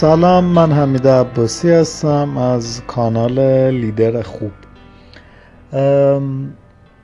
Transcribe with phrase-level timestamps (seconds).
[0.00, 4.50] سلام من حمید عباسی هستم از کانال لیدر خوب.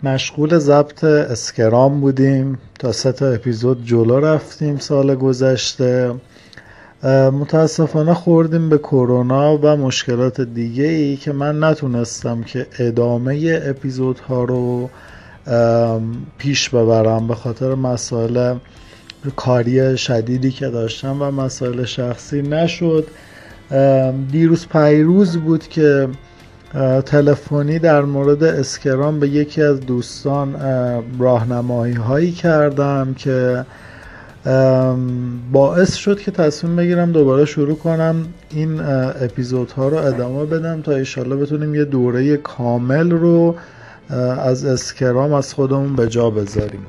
[0.03, 2.59] مشغول ضبط اسکرام بودیم.
[2.79, 6.15] تا سه تا اپیزود جلو رفتیم سال گذشته.
[7.33, 14.91] متاسفانه خوردیم به کرونا و مشکلات دیگه ای که من نتونستم که ادامه اپیزودها رو
[16.39, 18.55] پیش ببرم به خاطر مسائل
[19.31, 23.07] کاری شدیدی که داشتم و مسائل شخصی نشد.
[24.31, 26.09] دیروز پیروز بود که
[27.07, 30.57] تلفنی در مورد اسکرام به یکی از دوستان
[31.19, 33.65] راهنمایی هایی کردم که
[35.53, 38.81] باعث شد که تصمیم بگیرم دوباره شروع کنم این
[39.21, 43.55] اپیزودها رو ادامه بدم تا ایشالله بتونیم یه دوره کامل رو
[44.39, 46.87] از اسکرام از خودمون به جا بذاریم.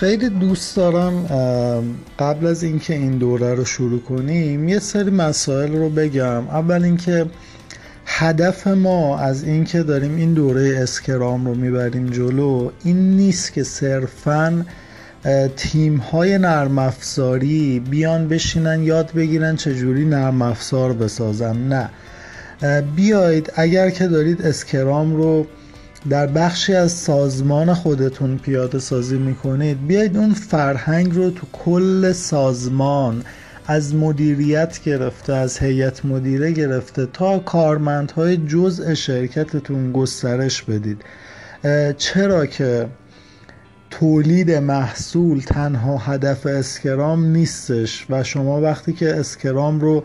[0.00, 1.26] خیلی دوست دارم
[2.18, 6.48] قبل از اینکه این دوره رو شروع کنیم یه سری مسائل رو بگم.
[6.48, 7.26] اول اینکه
[8.06, 14.64] هدف ما از اینکه داریم این دوره اسکرام رو می‌بریم جلو این نیست که صرفا
[15.56, 21.56] تیم های نرم افزاری بیان بشینن یاد بگیرن چجوری نرم افزار بسازن.
[21.56, 21.90] نه.
[22.96, 25.46] بیاید اگر که دارید اسکرام رو
[26.10, 33.22] در بخشی از سازمان خودتون پیاده سازی می‌کنید بیاید اون فرهنگ رو تو کل سازمان
[33.66, 41.02] از مدیریت گرفته از هیئت مدیره گرفته تا کارمندهای جزء شرکتتون گسترش بدید.
[41.98, 42.86] چرا که
[43.90, 50.04] تولید محصول تنها هدف اسکرام نیستش و شما وقتی که اسکرام رو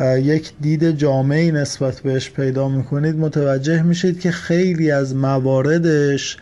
[0.00, 6.36] یک دید جامعی نسبت بهش پیدا می‌کنید متوجه میشید که خیلی از مواردش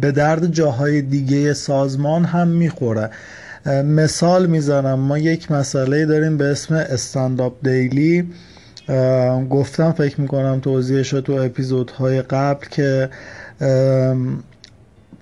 [0.00, 3.10] به درد جاهای دیگه سازمان هم می‌خوره.
[3.84, 8.28] مثال می‌زنم ما یک مسئله داریم به اسم استنداپ دیلی
[9.50, 13.10] گفتم فکر می‌کنم توضیحش تو اپیزودهای قبل که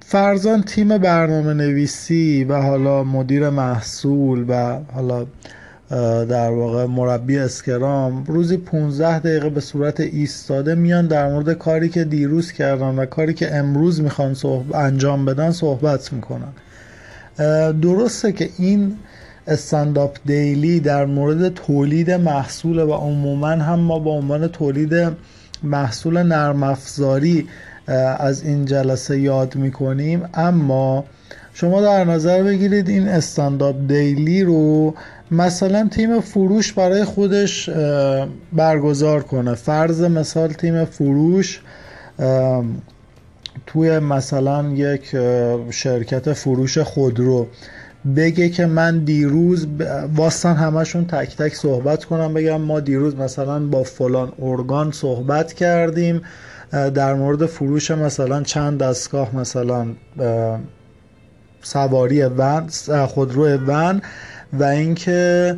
[0.00, 5.26] فرزان تیم برنامه نویسی و حالا مدیر محصول و حالا
[6.28, 12.04] در واقع مربی اسکرام روزی 15 دقیقه به صورت ایستاده میان در مورد کاری که
[12.04, 14.36] دیروز کردن و کاری که امروز می‌خوان
[14.74, 16.52] انجام بدن صحبت می‌کنن.
[17.72, 18.96] درسته که این
[19.46, 25.12] استنداپ دیلی در مورد تولید محصول و عموما هم ما با عنوان تولید
[25.62, 27.48] محصول نرم افزاری
[28.18, 30.24] از این جلسه یاد می‌کنیم.
[30.34, 31.04] اما
[31.54, 34.94] شما در نظر بگیرید این استنداپ دیلی رو
[35.30, 37.70] مثلا تیم فروش برای خودش
[38.52, 39.54] برگزار کنه.
[39.54, 41.60] فرض مثال تیم فروش
[43.66, 45.16] توی مثلا یک
[45.70, 47.46] شرکت فروش خودرو
[48.16, 49.66] بگه که من دیروز
[50.16, 56.22] واستان همشون تک تک صحبت کنم بگم ما دیروز مثلا با فلان ارگان صحبت کردیم
[56.70, 59.86] در مورد فروش مثلا چند دستگاه مثلا
[61.62, 62.68] سواری ون
[63.06, 64.02] خودرو ون.
[64.52, 65.56] و اینکه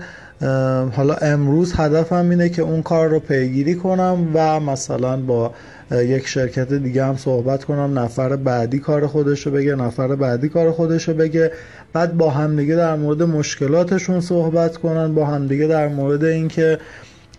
[0.93, 5.55] حالا امروز هدفم اینه که اون کار رو پیگیری کنم و مثلا با
[5.93, 10.73] یک شرکت دیگه هم صحبت کنم نفر بعدی کار خودش رو بگه نفر بعدی کار
[10.73, 11.53] خودش رو بگه.
[11.93, 16.79] بعد با همدیگه در مورد مشکلاتشون صحبت کنن با همدیگه در مورد اینکه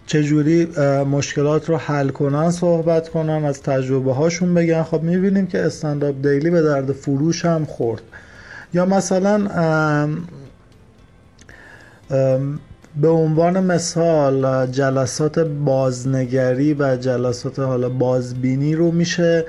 [0.06, 0.66] چجوری
[1.12, 4.84] مشکلات رو حل کنن صحبت کنن از تجربه هاشون بگن.
[4.84, 8.02] خب می‌بینیم که استنداپ دیلی به درد فروش هم خورد.
[8.74, 9.48] یا مثلا
[13.02, 19.46] به عنوان مثال جلسات بازنگری و جلسات حالا بازبینی رو میشه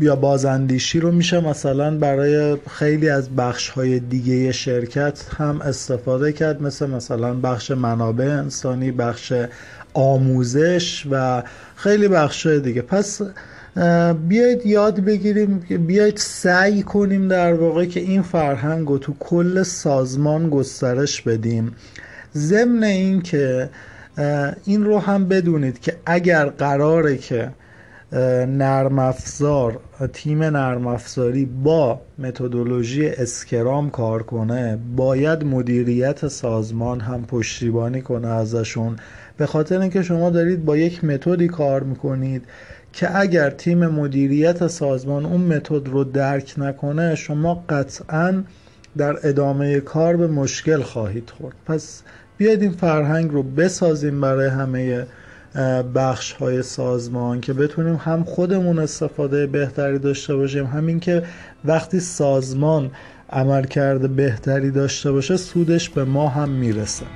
[0.00, 6.62] یا بازاندیشی رو میشه مثلا برای خیلی از بخش های دیگه شرکت هم استفاده کرد
[6.62, 9.32] مثل مثلا بخش منابع انسانی بخش
[9.94, 11.42] آموزش و
[11.76, 12.82] خیلی بخش دیگه.
[12.82, 13.20] پس
[14.28, 20.50] بیایید یاد بگیریم بیایید سعی کنیم در واقع که این فرهنگ رو تو کل سازمان
[20.50, 21.74] گسترش بدیم.
[22.34, 23.70] ضمن این که
[24.64, 27.50] این رو هم بدونید که اگر قراره که
[28.46, 29.80] نرم افزار
[30.12, 38.96] تیم نرم افزاری با متدولوژی اسکرام کار کنه باید مدیریت سازمان هم پشتیبانی کنه ازشون.
[39.36, 42.44] به خاطر اینکه شما دارید با یک متدی کار می‌کنید
[42.92, 48.44] که اگر تیم مدیریت سازمان اون متد رو درک نکنه شما قطعا
[48.96, 51.54] در ادامه کار به مشکل خواهید خورد.
[51.66, 52.02] پس
[52.36, 55.06] بیاید این فرهنگ رو بسازیم برای همه
[55.94, 61.22] بخش های سازمان که بتونیم هم خودمون استفاده بهتری داشته باشیم همین که
[61.64, 62.90] وقتی سازمان
[63.30, 67.06] عمل کرده بهتری داشته باشه سودش به ما هم می‌رسه.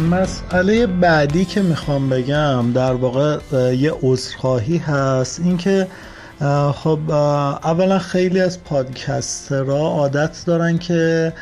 [0.00, 3.38] مسئله بعدی که می‌خوام بگم در واقع
[3.74, 5.86] یه عذرخواهی هست اینکه
[6.74, 11.32] خب اولا خیلی از پادکسترها عادت دارن که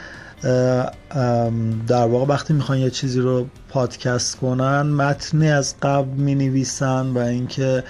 [1.88, 7.18] در واقع وقتی می‌خوان یه چیزی رو پادکست کنن متنی از قبل می نویسن و
[7.18, 7.84] اینکه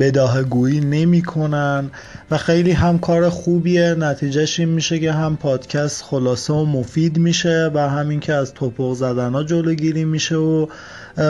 [0.00, 1.90] بداه گویی نمی کنن
[2.30, 3.94] و خیلی هم کار خوبیه.
[3.94, 8.92] نتیجهش این میشه که هم پادکست خلاصه و مفید میشه و همین که از توپق
[8.92, 10.66] زدن ها جلوگیری میشه و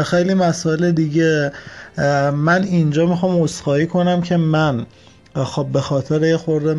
[0.05, 1.53] خیلی مسائل دیگه.
[2.35, 4.87] من اینجا می‌خوام عذرخواهی کنم که من
[5.35, 6.75] خب به خاطر یه خورده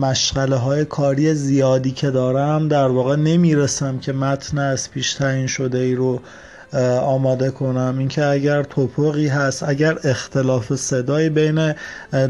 [0.00, 5.78] مشغله های کاری زیادی که دارم در واقع نمی‌رسم که متن از پیش تعیین شده
[5.78, 6.20] ای رو
[7.02, 7.94] آماده کنم.
[7.98, 11.74] اینکه اگر تپقی هست اگر اختلاف صدای بین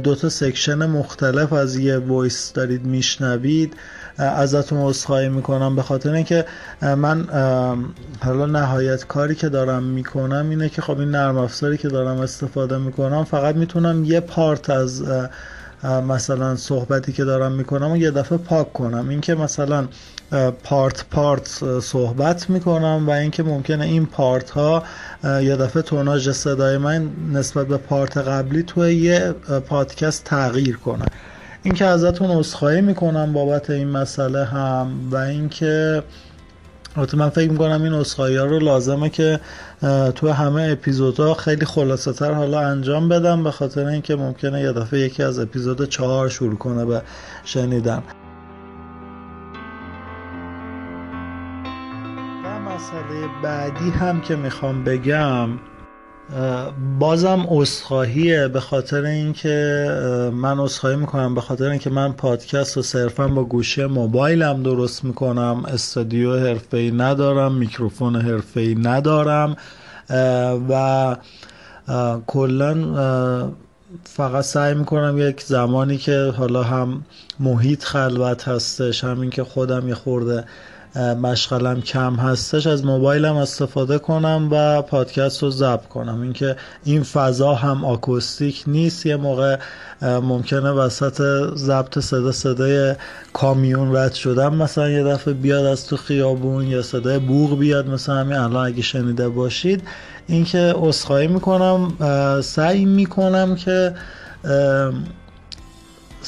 [0.02, 3.74] دو تا section مختلف از یه voice دارید میشنوید
[4.18, 5.76] ازتون عذرخواهی می‌کنم.
[5.76, 6.44] به خاطر اینکه
[6.82, 7.24] من
[8.24, 12.78] حالا نهایت کاری که دارم می‌کنم اینه که خب این نرم افزاری که دارم استفاده
[12.78, 15.04] می‌کنم فقط می‌تونم یه پارت از
[16.08, 19.08] مثلا صحبتی که دارم می‌کنم و یه دفعه پاک کنم.
[19.08, 19.88] اینکه مثلا
[20.64, 24.82] پارت پارت صحبت می‌کنم و اینکه ممکنه این پارت ها
[25.24, 29.34] یه دفعه توناژ صدای من نسبت به پارت قبلی توی یه
[29.68, 31.04] پادکست تغییر کنه
[31.62, 36.02] اینکه ازتون عذرخواهی می‌کنم بابت این مسئله هم و اینکه
[36.96, 39.40] البته من فکر می‌کنم این اصخایی ها رو لازمه که
[40.14, 45.00] تو همه اپیزودها خیلی خلاصه تر حالا انجام بدم به خاطر اینکه ممکنه یه دفعه
[45.00, 47.02] یکی از اپیزود چهار شروع کنه به
[47.44, 48.02] شنیدن.
[52.78, 55.48] مسئله بعدی هم که می‌خوام بگم
[56.98, 59.88] بازم اصخاهیه به خاطر اینکه
[60.34, 65.64] من اصخاهی می‌کنم به خاطر اینکه من پادکست رو صرفا با گوشه موبایلم درست می‌کنم
[65.68, 69.56] استودیو حرفه‌ای ندارم میکروفون حرفه‌ای ندارم
[70.68, 71.16] و
[72.26, 72.74] کلا
[74.04, 77.04] فقط سعی می‌کنم یک زمانی که حالا هم
[77.40, 80.44] محیط خلوت هستش همین که خودم یه خورده
[80.96, 86.20] مشغلم کم هستش از موبایلم استفاده کنم و پادکست رو ضبط کنم.
[86.20, 89.56] اینکه این فضا هم آکوستیک نیست یه موقع
[90.02, 91.22] ممکنه وسط
[91.54, 92.94] ضبط صدا صدای
[93.32, 94.54] کامیون رد شدم.
[94.54, 98.82] مثلا یه دفعه بیاد از تو خیابون یا صدای بوغ بیاد مثلا همین الان اگه
[98.82, 99.82] شنیده باشید.
[100.26, 101.92] اینکه عذرخواهی می‌کنم
[102.42, 103.94] سعی می‌کنم که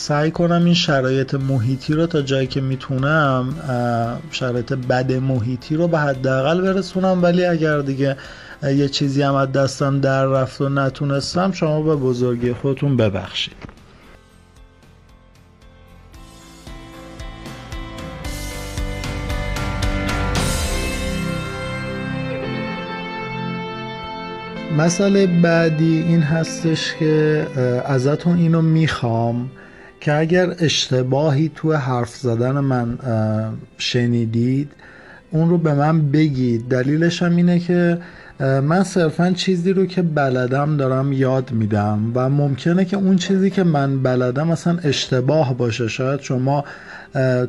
[0.00, 3.54] سعی کنم این شرایط محیطی رو تا جایی که می‌تونم
[4.30, 7.22] شرایط بد محیطی رو به حداقل برسونم.
[7.22, 8.16] ولی اگر دیگه
[8.62, 13.56] یه چیزی هم از دستم در رفت و نتونستم شما به بزرگی خودتون ببخشید.
[24.78, 27.46] مسئله بعدی این هستش که
[27.84, 29.50] ازتون اینو می‌خوام.
[30.00, 32.98] که اگر اشتباهی تو حرف زدن من
[33.78, 34.70] شنیدید
[35.30, 36.68] اون رو به من بگید.
[36.68, 37.98] دلیلش هم اینه که
[38.40, 43.62] من صرفا چیزی رو که بلدم دارم یاد میدم و ممکنه که اون چیزی که
[43.64, 45.88] من بلدم اصلا اشتباه باشه.
[45.88, 46.64] شاید شما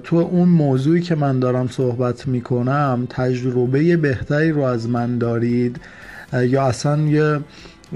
[0.03, 5.79] تو اون موضوعی که من دارم صحبت می‌کنم تجربه بهتری رو از من دارید
[6.33, 7.39] یا اصلا یه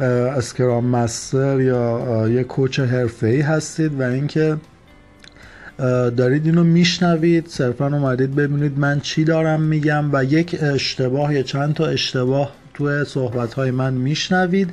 [0.01, 2.79] اسکرام مستر یا یه کوچ
[3.23, 4.57] ای هستید و اینکه
[6.17, 11.73] دارید اینو میشنوید صرفا اومدید ببینید من چی دارم میگم و یک اشتباه یا چند
[11.73, 14.69] تا اشتباه توی صحبت های من میشنوید.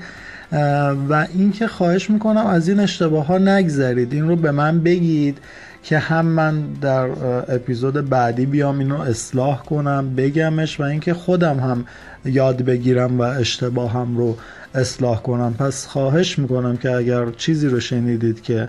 [1.09, 5.39] و اینکه خواهش می‌کنم از این اشتباه ها نگذرید این رو به من بگید.
[5.83, 7.09] که هم من در
[7.55, 11.85] اپیزود بعدی بیام اینو اصلاح کنم بگمش و اینکه خودم هم
[12.25, 14.37] یاد بگیرم و اشتباهم رو
[14.75, 15.55] اصلاح کنم.
[15.55, 18.69] پس خواهش می‌کنم که اگر چیزی رو شنیدید که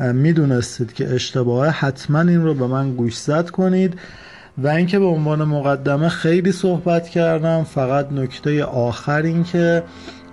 [0.00, 3.98] می‌دونستید که اشتباهه حتما این رو به من گوش زد کنید
[4.58, 7.64] و اینکه به عنوان مقدمه خیلی صحبت کردم.
[7.64, 9.82] فقط نکته آخر این که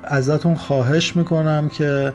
[0.04, 2.14] ازتون خواهش می‌کنم که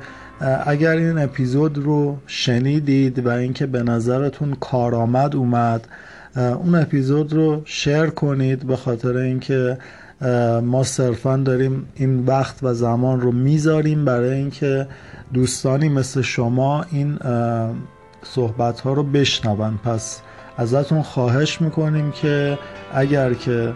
[0.67, 5.89] اگر این اپیزود رو شنیدید و اینکه به نظرتون کارآمد اومد
[6.37, 9.79] اون اپیزود رو شیر کنید به خاطر اینکه
[10.63, 14.87] ما صرفا داریم این وقت و زمان رو می‌ذاریم برای اینکه
[15.35, 17.19] دوستانی مثل شما این
[18.23, 19.79] صحبت ها رو بشنون.
[19.85, 20.21] پس
[20.57, 22.59] ازتون خواهش می‌کنیم که
[22.95, 23.73] اگر که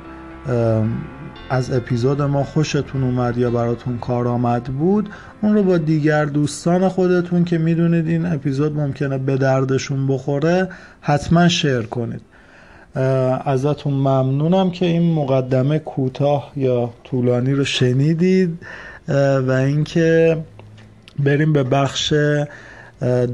[1.50, 5.08] از اپیزود ما خوشتون اومد یا براتون کارآمد بود
[5.42, 10.68] اون رو با دیگر دوستان خودتون که می‌دونید این اپیزود ممکنه به دردشون بخوره
[11.00, 12.20] حتما شیر کنید.
[13.44, 18.58] ازتون ممنونم که این مقدمه کوتاه یا طولانی رو شنیدید
[19.46, 20.38] و اینکه
[21.18, 22.14] بریم به بخش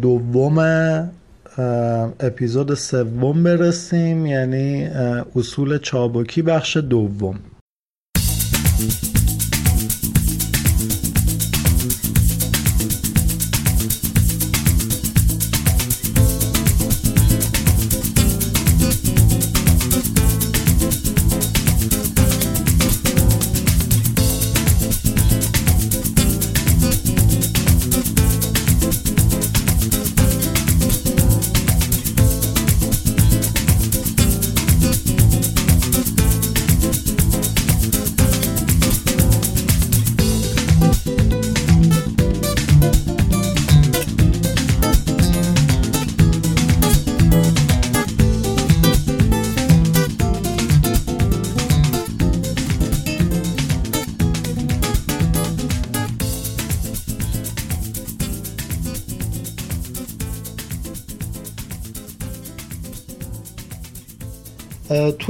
[0.03, 0.59] دوم
[2.21, 4.89] اپیزود سوم برسیم یعنی
[5.37, 7.39] اصول چابکی بخش دوم.
[8.77, 9.14] Thank you.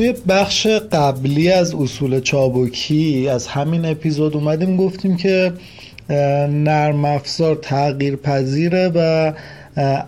[0.04, 5.52] توی بخش قبلی از اصول چابکی از همین اپیزود اومدیم گفتیم که
[6.50, 9.32] نرم افزار تغییر پذیره و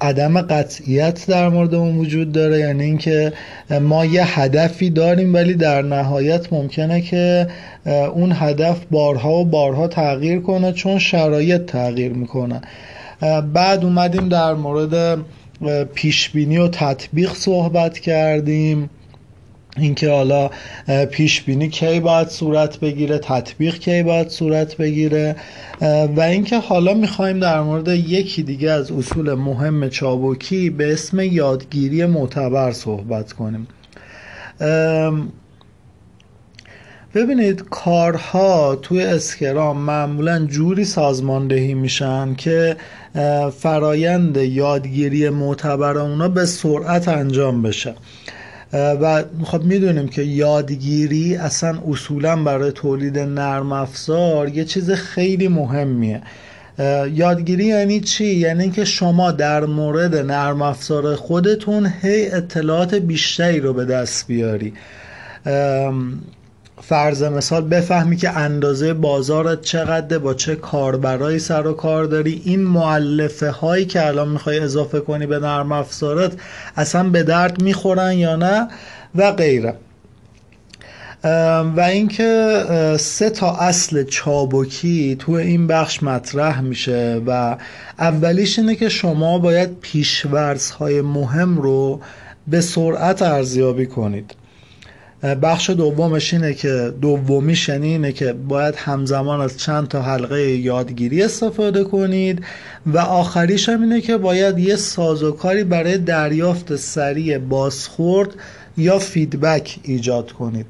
[0.01, 2.59] عدم قطعیت در مورد اون وجود داره.
[2.59, 3.33] یعنی اینکه
[3.81, 7.47] ما یه هدفی داریم ولی در نهایت ممکنه که
[8.15, 12.61] اون هدف بارها و بارها تغییر کنه چون شرایط تغییر می‌کنه.
[13.53, 15.19] بعد اومدیم در مورد
[15.95, 18.91] پیشبینی و تطبیق صحبت کردیم.
[19.77, 20.51] اینکه حالا
[21.11, 25.37] پیش بینی کی باید صورت بگیره تطبیق کی باید صورت بگیره.
[26.17, 32.07] و اینکه حالا می‌خوایم در مورد یکی دیگه از اصول مهم چابکی به اسم یادگیری
[32.07, 33.69] معتبر صحبت کنیم.
[37.15, 42.77] ببینید کارها توی اسکرام معمولا جوری سازماندهی میشن که
[43.59, 47.95] فرایند یادگیری معتبر اونا به سرعت انجام بشه.
[48.73, 56.23] و خب می‌دونیم که یادگیری اصلا اصولا برای تولید نرم افزار یه چیز خیلی مهمیه.
[57.13, 63.73] یادگیری یعنی چی؟ یعنی اینکه شما در مورد نرم افزار خودتون هی اطلاعات بیشتری رو
[63.73, 64.73] به دست بیاری.
[66.89, 72.43] فرض مثال بفهمی که اندازه بازارت چقدر با چه کاربرایی سر و کار داری.
[72.45, 76.33] این معلفه هایی که الان می‌خوای اضافه کنی به نرم افزارت
[76.77, 78.69] اصلا به درد می‌خورن یا نه
[79.15, 79.75] و غیره.
[81.77, 82.63] و اینکه
[82.99, 87.57] سه تا اصل چابکی تو این بخش مطرح میشه و
[87.99, 92.01] اولیش اینه که شما باید پیشورز های مهم رو
[92.49, 94.35] به سرعت ارزیابی کنید.
[95.23, 101.23] بخش دومش اینه که دومیش یعنی اینه که باید همزمان از چند تا حلقه یادگیری
[101.23, 102.45] استفاده کنید
[102.87, 108.31] و آخریش هم اینه که باید یه سازوکاری برای دریافت سریع بازخورد
[108.77, 110.67] یا فیدبک ایجاد کنید.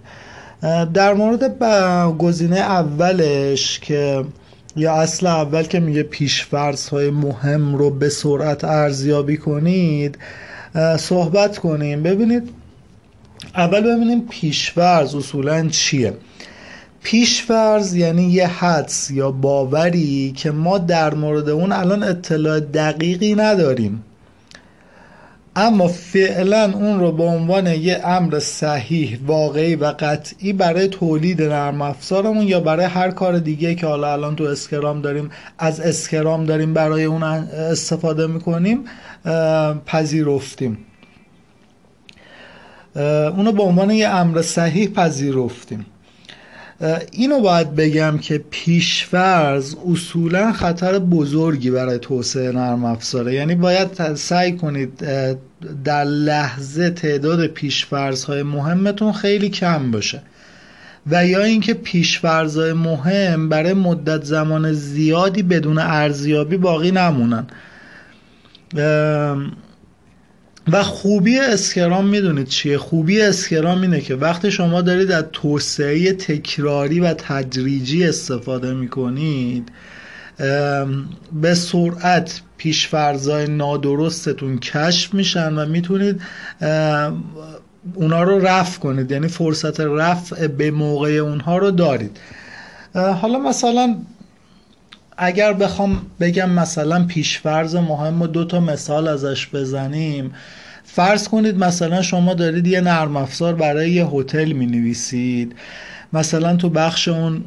[0.94, 1.62] در مورد
[2.18, 4.24] گزینه اولش که
[4.76, 10.18] یا اصل اول که میگه پیشفرض های مهم رو به سرعت ارزیابی کنید
[10.98, 12.02] صحبت کنیم.
[12.02, 12.50] ببینید
[13.54, 16.14] اول ببینیم پیشورز اصولا چیه.
[17.02, 24.04] پیشورز یعنی یه حدس یا باوری که ما در مورد اون الان اطلاع دقیقی نداریم.
[25.56, 31.82] اما فعلا اون رو به عنوان یه امر صحیح واقعی و قطعی برای تولید نرم
[31.82, 36.74] افزارمون یا برای هر کار دیگه که حالا الان تو اسکرام داریم از اسکرام داریم
[36.74, 38.84] برای اون استفاده می‌کنیم
[39.86, 40.78] پذیرفتیم.
[43.36, 45.86] اونو به عنوان یه امر صحیح پذیرفتیم.
[47.12, 53.34] اینو باید بگم که پیشفرز اصولا خطر بزرگی برای توسعه نرم افزاره.
[53.34, 55.04] یعنی باید سعی کنید
[55.84, 60.22] در لحظه تعداد پیشفرزهای مهمتون خیلی کم باشه.
[61.10, 67.46] و یا اینکه پیشفرزهای مهم برای مدت زمان زیادی بدون ارزیابی باقی نمونن.
[70.72, 77.00] و خوبی اسکرام می‌دونید چیه؟ خوبی اسکرام اینه که وقتی شما دارید از توسعه تکراری
[77.00, 79.68] و تدریجی استفاده می‌کنید
[81.32, 86.20] به سرعت پیشفرزای نادرستتون کشف میشن و می‌تونید
[87.94, 92.16] اونا رو رفع کنید یعنی فرصت رفع به موقع اونها رو دارید.
[92.94, 93.96] حالا مثلا
[95.16, 100.34] اگر بخوام بگم مثلا پیشفرز مهم و دو تا مثال ازش بزنیم
[100.84, 105.56] فرض کنید مثلا شما دارید یه نرم افزار برای یه هتل می نویسید
[106.12, 107.44] مثلا تو بخش اون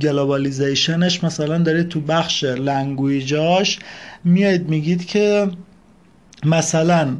[0.00, 3.78] globalization ش مثلا دارید تو بخش language هاش
[4.24, 5.50] میاد میگید که
[6.44, 7.16] مثلا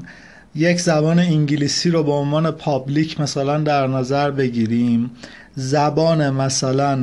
[0.54, 5.10] یک زبان انگلیسی رو به عنوان public مثلا در نظر بگیریم.
[5.56, 6.98] زبان مثلا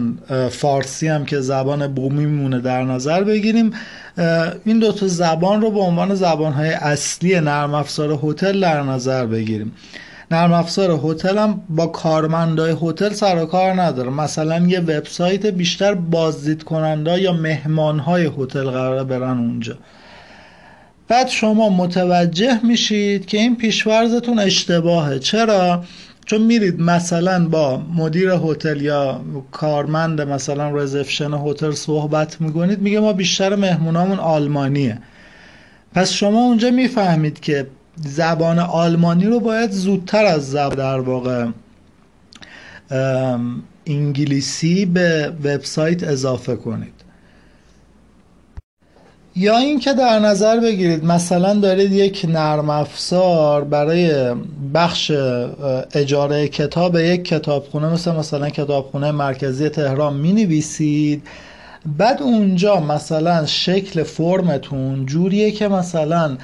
[0.49, 3.73] فارسی هم که زبان بومی مونه در نظر بگیریم
[4.65, 9.25] این دو تا زبان رو به عنوان زبان های اصلی نرم افزار هتل در نظر
[9.25, 9.71] بگیریم.
[10.31, 14.09] نرم افزار هتل هم با کارمندای هتل سر و کار نداره.
[14.09, 19.77] مثلا یه وبسایت بیشتر بازدید کننده یا مهمان های هتل قراره برن اونجا.
[21.07, 25.19] بعد شما متوجه میشید که این پیشورزتون اشتباهه.
[25.19, 25.83] چرا؟
[26.25, 33.13] چون میرید مثلا با مدیر هتل یا کارمند مثلا رزپشن هتل صحبت می‌کنید میگه ما
[33.13, 34.97] بیشتر مهمونامون آلمانیه.
[35.93, 41.47] پس شما اونجا می‌فهمید که زبان آلمانی رو باید زودتر از زبان در واقع
[43.85, 47.00] انگلیسی به وبسایت اضافه کنید.
[49.35, 54.33] یا اینکه در نظر بگیرید مثلا دارید یک نرم افزار برای
[54.73, 55.11] بخش
[55.93, 61.23] اجاره کتاب یک کتابخونه مثل مثلا کتابخونه مرکزی تهران می نویسید
[61.97, 66.37] بعد اونجا مثلا شکل فرمتون جوریه که مثلا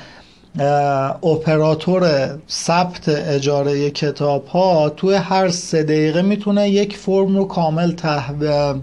[1.23, 7.91] اپراتور ثبت اجاره کتاب ها توی هر سه دقیقه می‌تونه یک فرم رو کامل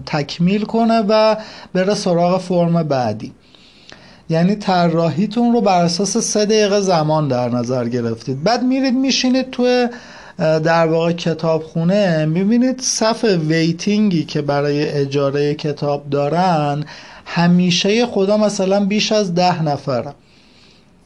[0.05, 1.35] تکمیل کنه و
[1.73, 3.33] بره سراغ فرم بعدی.
[4.29, 8.43] یعنی طراحیتون رو بر اساس سه دقیقه زمان در نظر گرفتید.
[8.43, 9.87] بعد میرید میشینید توی
[10.37, 16.85] در واقع کتابخونه می‌بینید صف ویتینگی که برای اجاره کتاب دارن
[17.25, 20.13] همیشه خدا مثلا بیش از ده نفره.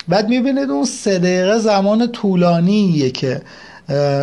[0.08, 3.41] بعد می‌بینید اون سه دقیقه زمان طولانیه که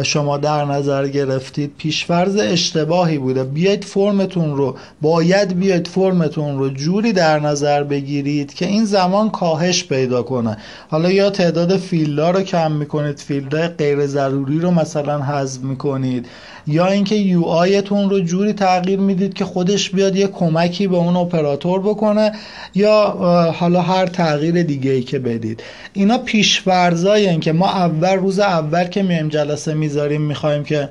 [0.03, 3.45] شما در نظر گرفتید پیش‌فرض اشتباهی بوده.
[3.45, 9.85] بیاید فرمتون رو باید بیاید فرمتون رو جوری در نظر بگیرید که این زمان کاهش
[9.85, 10.57] پیدا کنه.
[10.89, 16.27] حالا یا تعداد فیلدا رو کم می‌کنید فیلدهای غیر ضروری رو مثلا حذف می‌کنید.
[16.67, 21.17] یا اینکه UI تون رو جوری تغییر می‌دید که خودش بیاد یه کمکی به اون
[21.17, 22.33] اپراتور بکنه
[22.75, 23.05] یا
[23.59, 25.63] حالا هر تغییر دیگه ای که بدید.
[25.93, 30.89] اینا پیشورزای که ما اول روز اول که میایم جلسه می‌ذاریم می‌خوایم که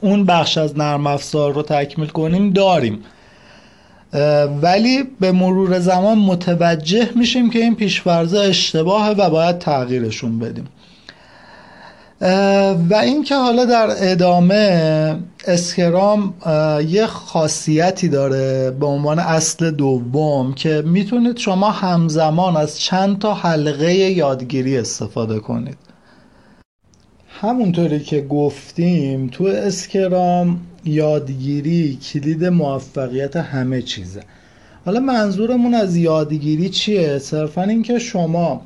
[0.00, 2.98] اون بخش از نرم افزار رو تکمیل کنیم داریم.
[4.62, 10.68] ولی به مرور زمان متوجه میشیم که این پیشورزه اشتباهه و باید تغییرشون بدیم.
[12.90, 16.34] و اینکه حالا در ادامه اسکرام
[16.88, 23.94] یه خاصیتی داره به عنوان اصل دوم که می‌تونید شما همزمان از چند تا حلقه
[23.94, 25.76] یادگیری استفاده کنید
[27.28, 34.22] همونطوری که گفتیم تو اسکرام یادگیری کلید موفقیت همه چیزه
[34.84, 38.62] حالا منظورمون از یادگیری چیه؟ صرفا اینکه شما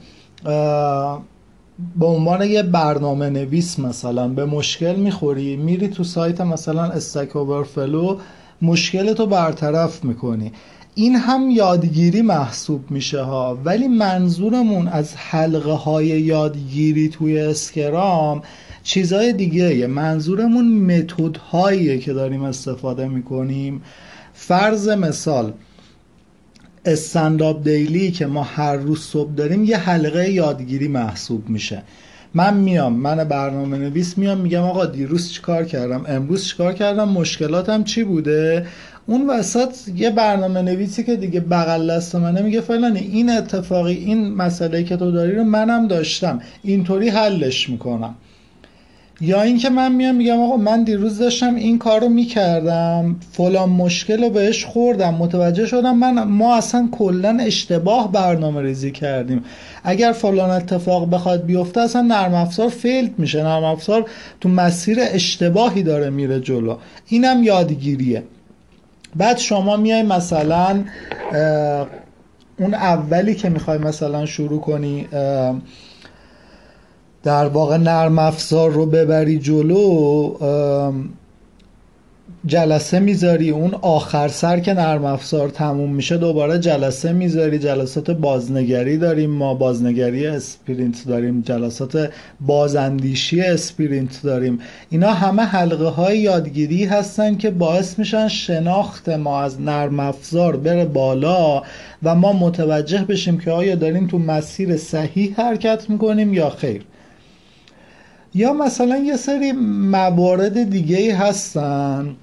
[1.97, 8.19] به عنوان یه برنامه نویس مثلا به مشکل می‌خوری میری تو سایت مثلا استک اوورفلو
[8.63, 10.53] مشکلتو برطرف می‌کنی.
[10.95, 13.59] این هم یادگیری محسوب میشه ها.
[13.65, 18.43] ولی منظورمون از حلقه های یادگیری توی اسکرام
[18.83, 21.37] چیزای دیگه منظورمون متد
[22.01, 23.83] که داریم استفاده می‌کنیم.
[24.35, 25.53] فرض مثال
[26.87, 31.83] استنداپ دیلی که ما هر روز صبح داریم یه حلقه یادگیری محسوب میشه.
[32.35, 37.85] من میام من برنامه نویس میام میگم آقا دیروز چیکار کردم؟ امروز چیکار کردم؟ مشکلاتم
[37.85, 38.67] چی بوده؟
[39.07, 44.35] اون وسط یه برنامه نویسی که دیگه بغل دست منه میگه فلانی این اتفاقی این
[44.35, 46.41] مسئله که تو داری رو منم داشتم.
[46.63, 48.15] اینطوری حلش می‌کنم.
[49.21, 54.23] یا اینکه من میام میگم آقا من دیروز داشتم این کار رو می‌کردم فلان مشکل
[54.23, 59.45] رو بهش خوردم متوجه شدم من ما اصلا کلا اشتباه برنامه ریزی کردیم.
[59.85, 63.43] اگر فلان اتفاق بخواد بیفته اصلا نرم افزار فیلد میشه.
[63.43, 66.77] نرم افزار تو مسیر اشتباهی داره میره جلو.
[67.07, 68.23] اینم یادگیریه.
[69.17, 70.85] بعد شما میای مثلا
[72.59, 75.07] اون اولی که می‌خوای مثلا شروع کنی
[77.27, 80.35] در واقع نرم افزار رو ببری جلو
[82.47, 88.99] جلسه می‌ذاری اون آخر سر که نرم افزار تموم میشه دوباره جلسه می‌ذاری جلسات بازنگری
[88.99, 92.11] داریم ما بازنگری sprint داریم جلسات
[92.41, 94.59] بازاندیشی sprint داریم.
[94.91, 100.85] اینا همه حلقه های یادگیری هستن که باعث میشن شناخت ما از نرم افزار بره
[100.85, 101.63] بالا
[102.03, 106.83] و ما متوجه بشیم که آیا داریم تو مسیر صحیح حرکت می‌کنیم یا خیر.
[108.37, 109.53] یا مثلا یه سری
[109.91, 112.17] موارد دیگه هستن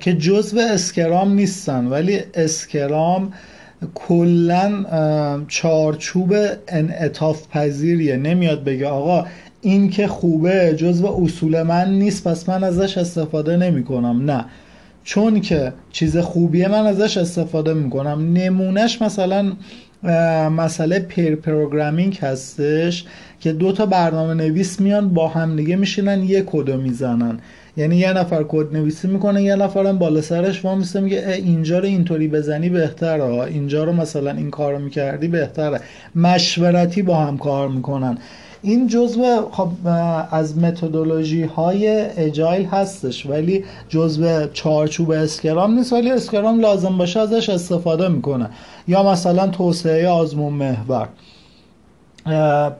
[0.00, 3.32] که جزو اسکرام نیستن ولی اسکرام
[3.94, 4.84] کلا
[5.48, 6.34] چارچوب
[6.68, 8.16] انعطاف پذیریه.
[8.16, 9.26] نمیاد بگه آقا
[9.60, 14.44] این که خوبه جزو اصول من نیست پس من ازش استفاده نمی کنم نه.
[15.04, 18.32] چون که چیز خوبیه من ازش استفاده می‌کنم.
[18.32, 19.52] نمونهش مثلا
[20.50, 23.04] مسئله pair programming هستش
[23.40, 27.38] که دو تا برنامه نویس میان با هم دیگه میشینن یه کدو می‌زنن.
[27.76, 31.84] یعنی یه نفر کد نویسی می‌کنه یه نفرم بالا سرش وا میسته میگه اینجا رو
[31.84, 35.80] اینطوری بزنی بهتره اینجا رو مثلا این کارو می‌کردی بهتره.
[36.14, 38.18] مشورتی با هم کار می‌کنن.
[38.62, 39.68] این جزو خب
[40.30, 47.48] از متدولوژی های agile هستش ولی جزو چارچوب Scrum نیست ولی Scrum لازم باشه ازش
[47.48, 48.50] استفاده می‌کنه.
[48.88, 51.08] یا مثلا توسعه آزمون محور.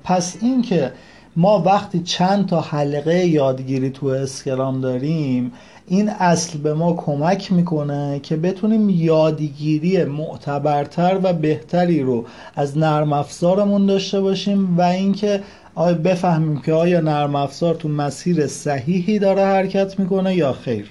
[0.04, 0.92] پس اینکه
[1.36, 5.52] ما وقتی چند تا حلقه یادگیری تو اسکرام داریم
[5.86, 13.12] این اصل به ما کمک می‌کنه که بتونیم یادگیری معتبرتر و بهتری رو از نرم
[13.12, 15.42] افزارمون داشته باشیم و اینکه
[15.74, 20.90] آیا بفهمیم که آیا نرم افزار تو مسیر صحیحی داره حرکت می‌کنه یا خیر.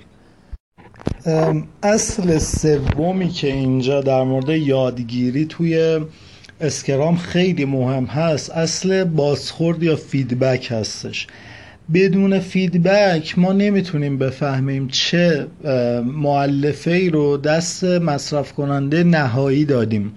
[1.83, 5.99] اصل سومی که اینجا در مورد یادگیری توی
[6.61, 11.27] Scrum خیلی مهم هست اصل بازخورد یا feedback هستش.
[11.93, 15.47] بدون feedback ما نمی‌تونیم بفهمیم چه
[16.05, 20.13] مؤلفه ای رو دست مصرف کننده نهایی دادیم.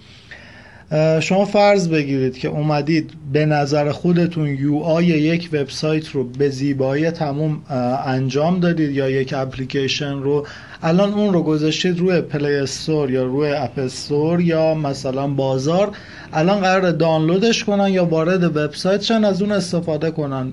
[1.21, 7.63] شما فرض بگیرید که اومدید به نظر خودتون UI یک وبسایت رو به زیبایی تموم
[8.07, 10.47] انجام دادید یا یک اپلیکیشن رو؟
[10.83, 15.93] الان اون رو گذاشتید روی Play Store یا روی App Store یا مثلا بازار.
[16.33, 20.53] الان قراره دانلودش کنن یا وارد وبسایت شن از اون استفاده کنن.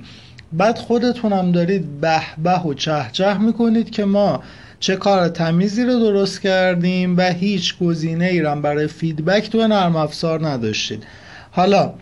[0.54, 4.44] بعد خودتونم دارید به به و چه چه می‌کنید که ما
[4.80, 10.48] چه کار تمیزی رو درست کردیم و هیچ گزینه ای برای feedback تو نرم افزار
[10.48, 11.04] نداشتید.
[11.52, 11.94] حالا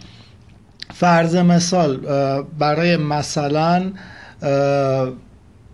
[0.93, 1.97] فرض مثال
[2.59, 3.91] برای مثلا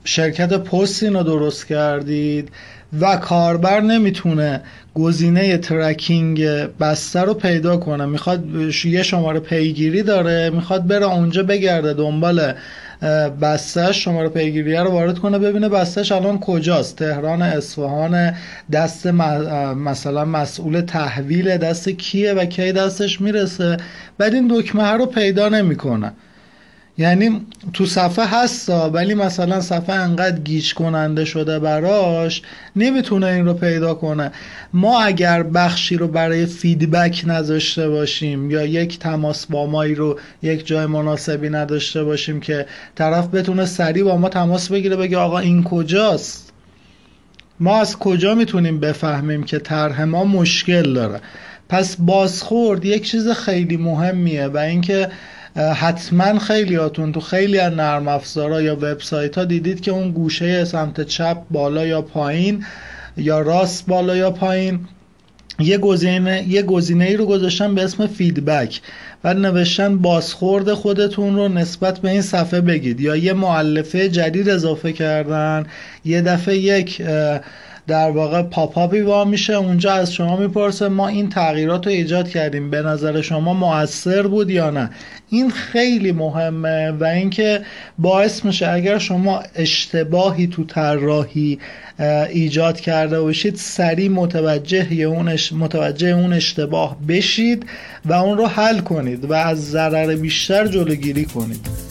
[0.03, 2.49] شرکت پست رو درست کردید
[3.01, 4.61] و کاربر نمی‌تونه
[4.95, 6.43] گزینه ترکینگ
[6.79, 8.05] بسته رو پیدا کنه.
[8.05, 8.45] می‌خواد
[8.85, 12.53] یه شماره پیگیری داره می‌خواد بره اونجا بگرده دنبال
[13.41, 16.95] بستش شماره پیگیری رو وارد کنه ببینه بستش الان کجاست.
[16.95, 18.33] تهران اصفهان
[18.71, 23.77] دست مثلا مسئول تحویل دست کیه و کی دستش می‌رسه.
[24.17, 26.11] بعد این دکمه رو پیدا نمی‌کنه.
[27.01, 27.41] یعنی
[27.73, 32.41] تو صفحه هستا ولی مثلا صفحه انقدر گیج کننده شده براش
[32.75, 34.31] نمی‌تونه این رو پیدا کنه.
[34.73, 40.67] ما اگر بخشی رو برای فیدبک نداشته باشیم یا یک تماس با مایی رو یک
[40.67, 45.63] جای مناسبی نداشته باشیم که طرف بتونه سریع با ما تماس بگیره بگه آقا این
[45.63, 46.53] کجاست؟
[47.59, 51.19] ما از کجا می‌تونیم بفهمیم که طرح ما مشکل داره؟
[51.69, 55.09] پس بازخورد یک چیز خیلی مهمیه و اینکه
[55.55, 61.01] حتما خیلیاتون تو خیلی از نرم افزارا یا وبسایت ها دیدید که اون گوشه سمت
[61.01, 62.65] چپ بالا یا پایین
[63.17, 64.79] یا راست بالا یا پایین
[65.59, 68.81] یه گزینه یه گزینه ای رو گذاشتن به اسم فیدبک
[69.23, 74.93] و نوشتن بازخورد خودتون رو نسبت به این صفحه بگید یا یه معلفه جدید اضافه
[74.93, 75.65] کردن
[76.05, 77.01] یه دفعه یک
[77.87, 82.69] در واقع پاپاپی وا میشه اونجا از شما می‌پرسه ما این تغییرات رو ایجاد کردیم.
[82.69, 84.89] به نظر شما موثر بود یا نه؟
[85.29, 87.61] این خیلی مهمه و اینکه
[87.99, 91.59] باعث میشه اگر شما اشتباهی تو طراحی
[92.29, 97.65] ایجاد کرده باشید سریع متوجه اون متوجه اون اشتباه بشید
[98.05, 101.90] و اون رو حل کنید و از ضرر بیشتر جلوگیری کنید.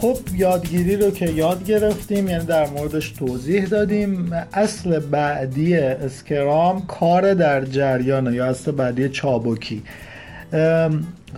[0.00, 4.32] خب یادگیری رو که یاد گرفتیم یعنی در موردش توضیح دادیم.
[4.52, 9.82] اصل بعدی اسکرام کار در جریان یا اصل بعدی چابکی.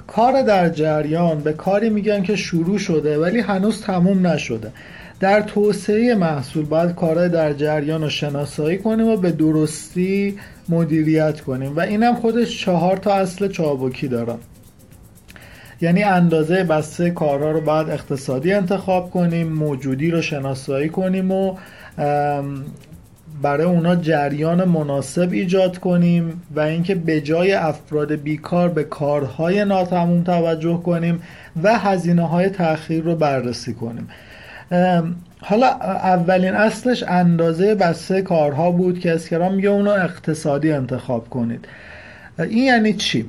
[0.06, 4.72] کار در جریان به کاری میگن که شروع شده ولی هنوز تموم نشده.
[5.20, 11.76] در توسعه محصول باید کارهای در جریان رو شناسایی کنیم و به درستی مدیریت کنیم.
[11.76, 14.34] و اینم خودش چهار تا اصل چابکی داره
[15.82, 21.56] یعنی اندازه بسته کارها رو باید اقتصادی انتخاب کنیم موجودی رو شناسایی کنیم و
[23.42, 30.22] برای اونا جریان مناسب ایجاد کنیم و اینکه به جای افراد بیکار به کارهای ناتموم
[30.22, 31.22] توجه کنیم
[31.62, 34.08] و هزینه های تأخیر رو بررسی کنیم
[35.40, 35.66] حالا
[36.02, 41.68] اولین اصلش اندازه بسته کارها بود که اسکرام میگه اونو اقتصادی انتخاب کنید
[42.38, 43.28] این یعنی چی؟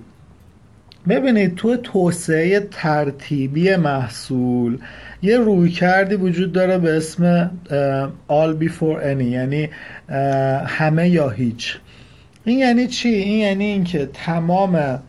[1.09, 4.77] ببینید تو توسعه ترتیبی محصول
[5.21, 7.51] یه روی کردی وجود داره به اسم
[8.29, 9.69] all before any یعنی
[10.67, 11.77] همه یا هیچ
[12.45, 14.99] این یعنی چی؟ این یعنی اینکه تمام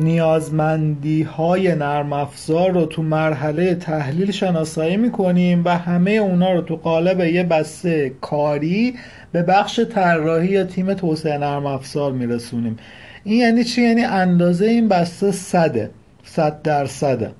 [0.00, 6.76] نیازمندی های نرم افزار رو تو مرحله تحلیل شناسایی می‌کنیم و همه اونا رو تو
[6.76, 8.94] قالب یه بسته کاری
[9.32, 12.76] به بخش طراحی یا تیم توسعه نرم افزار میرسونیم
[13.24, 15.90] این یعنی چی؟ یعنی اندازه این بسته صده
[16.24, 17.30] صد درصده.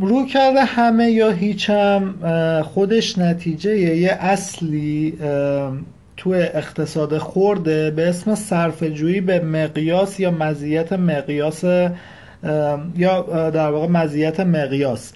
[0.00, 2.14] رو کرده همه یا هیچم
[2.62, 5.18] خودش نتیجه یه اصلی
[6.16, 11.64] تو اقتصاد خورده به اسم صرفه‌جویی به مقیاس یا مزیت مقیاس
[12.96, 15.12] یا در واقع مزیت مقیاس.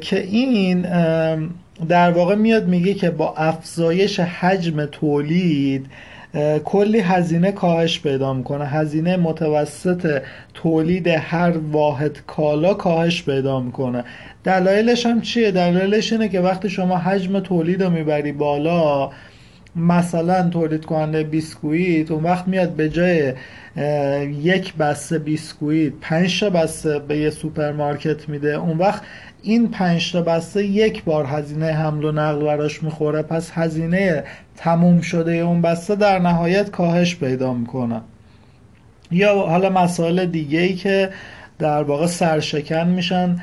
[0.00, 0.86] که این
[1.88, 5.86] در واقع میاد میگه که با افزایش حجم تولید
[6.64, 8.64] کلی هزینه کاهش پیدا می‌کنه.
[8.64, 10.22] هزینه متوسط
[10.54, 14.04] تولید هر واحد کالا کاهش پیدا می‌کنه.
[14.44, 19.10] دلایلش هم چیه؟ دلایلش اینه که وقتی شما حجم تولید رو می‌بری بالا
[19.76, 23.32] مثلا تولید کننده بیسکویت اون وقت میاد به جای
[24.42, 28.54] یک بسته بیسکویت پنج تا بسته به یه سوپرمارکت میده.
[28.54, 29.02] اون وقت
[29.42, 34.24] این پنج تا بسته یک بار هزینه حمل و نقل براش می‌خوره پس هزینه
[34.56, 38.00] تموم شده اون بسته در نهایت کاهش پیدا می‌کنه.
[39.10, 41.10] یا حالا مسائل دیگه ای که
[41.58, 43.36] در واقع سرشکن میشن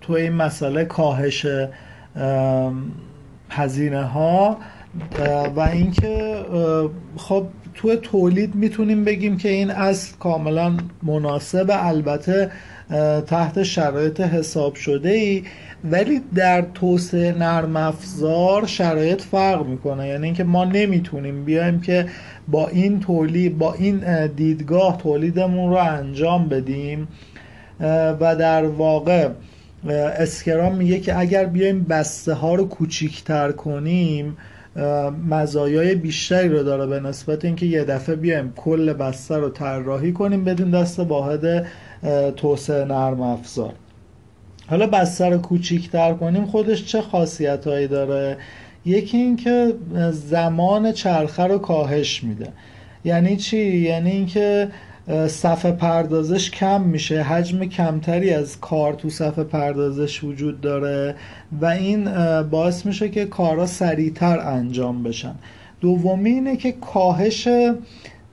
[0.00, 1.46] تو این مسئله کاهش
[3.50, 4.58] هزینه ها
[5.56, 6.44] و اینکه
[7.16, 12.50] خب تو تولید می‌تونیم بگیم که این اصل کاملا مناسب البته
[13.26, 15.42] تحت شرایط حساب شده ای
[15.90, 20.08] ولی در توسعه نرم افزار شرایط فرق می‌کنه.
[20.08, 22.06] یعنی اینکه ما نمی‌تونیم بیایم که
[22.48, 27.08] با این تولید با این دیدگاه تولیدمون رو انجام بدیم.
[28.20, 29.28] و در واقع
[30.18, 34.36] اسکرام میگه که اگر بیایم بسته ها رو کوچیکتر کنیم
[35.30, 40.44] مزایای بیشتری رو داره به نسبت اینکه یه دفعه بیایم کل بسته رو طراحی کنیم
[40.44, 41.66] بدون دست واحد
[42.36, 43.72] توسعه نرم افزار.
[44.66, 48.36] حالا بسته رو کوچیکتر کنیم خودش چه خاصیت هایی داره؟
[48.84, 49.74] یکی اینکه
[50.10, 52.48] زمان چرخه رو کاهش میده.
[53.04, 54.68] یعنی چی؟ یعنی اینکه
[55.26, 57.22] صفحه پردازش کم میشه.
[57.22, 61.14] حجم کمتری از کار تو صفحه پردازش وجود داره
[61.60, 65.34] و این باعث میشه که کارها سریعتر انجام بشن.
[65.80, 67.48] دومی اینه که کاهش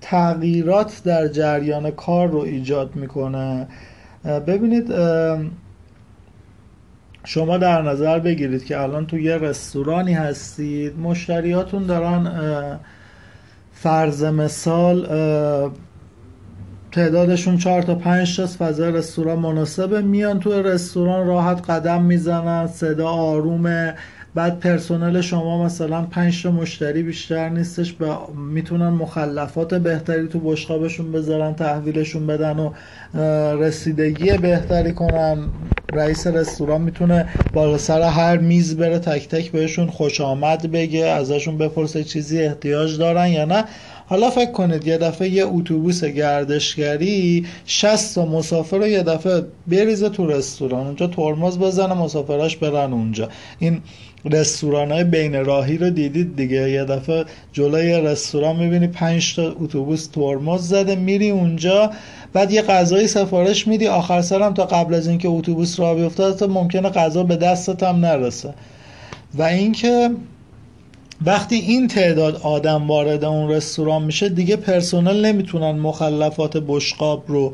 [0.09, 3.67] تغییرات در جریان کار رو ایجاد می‌کنه.
[4.47, 4.93] ببینید
[7.23, 12.79] شما در نظر بگیرید که الان تو یه رستورانی هستید مشتریاتون دارن
[13.73, 15.07] فرض مثال
[16.91, 23.09] تعدادشون چهار تا پنج تا فضای رستوران مناسبه میان تو رستوران راحت قدم می‌زنن صدا
[23.09, 23.95] آرومه.
[24.35, 31.11] بعد پرسنل شما مثلا پنج تا مشتری بیشتر نیستش به می‌تونن مخلفات بهتری تو بشقابشون
[31.11, 32.73] بذارن تحویلشون بدن و
[33.59, 35.49] رسیدگی بهتری کنن
[35.93, 41.57] رئیس رستوران می‌تونه بالا سر هر میز بره تک تک بهشون خوش آمد بگه ازشون
[41.57, 43.65] بپرسه چیزی احتیاج دارن یا نه.
[44.07, 50.09] حالا فکر کنید یه دفعه یه اتوبوس گردشگری 60 تا مسافر رو یه دفعه بریزه
[50.09, 50.85] تو رستوران.
[50.87, 53.29] اونجا ترمز بزنه مسافراش برن اونجا.
[53.59, 53.81] این
[54.25, 60.07] رستوران های بین راهی رو دیدید دیگه؟ یه دفعه جلوی رستوران می‌بینی 5 تا اتوبوس
[60.07, 61.91] ترمز زده میری اونجا.
[62.35, 66.47] بعد یه غذایی سفارش میدی آخر سرم تا قبل از اینکه اتوبوس راه بیفته تا
[66.47, 68.53] ممکنه غذا به دستت هم نرسه.
[69.33, 70.11] و اینکه
[71.25, 77.53] وقتی این تعداد آدم وارد اون رستوران میشه دیگه پرسنل نمی‌تونن مخلفات بشقاب رو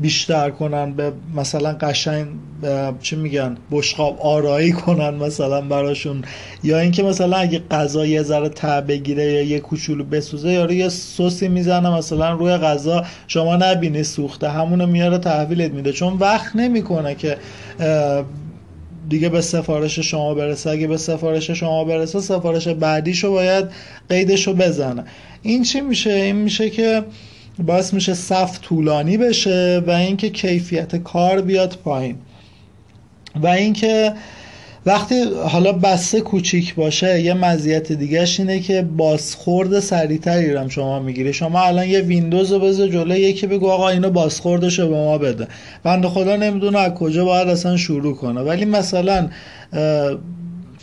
[0.00, 2.26] بیشتر کنن به مثلا قشنگ
[3.02, 6.22] چی میگن بشقاب آرایی کنن مثلا براشون.
[6.62, 10.88] یا اینکه مثلا اگه غذا یه ذره ته بگیره یا یه کوچولو بسوزه یا یه
[10.88, 15.92] سوسی می‌زنه مثلا روی غذا شما نبینی سوخته همونو میاره تحویلت میده.
[15.92, 17.36] چون وقت نمی‌کنه که
[19.08, 20.70] دیگه به سفارش شما برسه.
[20.70, 23.64] اگه به سفارش شما برسه سفارش بعدیشو باید
[24.08, 25.04] قیدشو بزنه.
[25.42, 27.02] این چی میشه؟ این میشه که
[27.58, 32.16] باعث میشه صف طولانی بشه و اینکه کیفیت کار بیاد پایین.
[33.42, 34.12] و اینکه
[34.86, 35.14] وقتی
[35.44, 41.62] حالا بسته کوچیک باشه یه مزیت دیگهش اینه که بازخورد سریعتری رو شما می‌گیری شما
[41.62, 45.48] الان یه ویندوز رو بذار جلو یکی بگو آقا اینو بازخوردش رو به ما بده.
[45.82, 48.40] بنده خدا نمی‌دونه از کجا باید اصلا شروع کنه.
[48.40, 49.28] ولی مثلا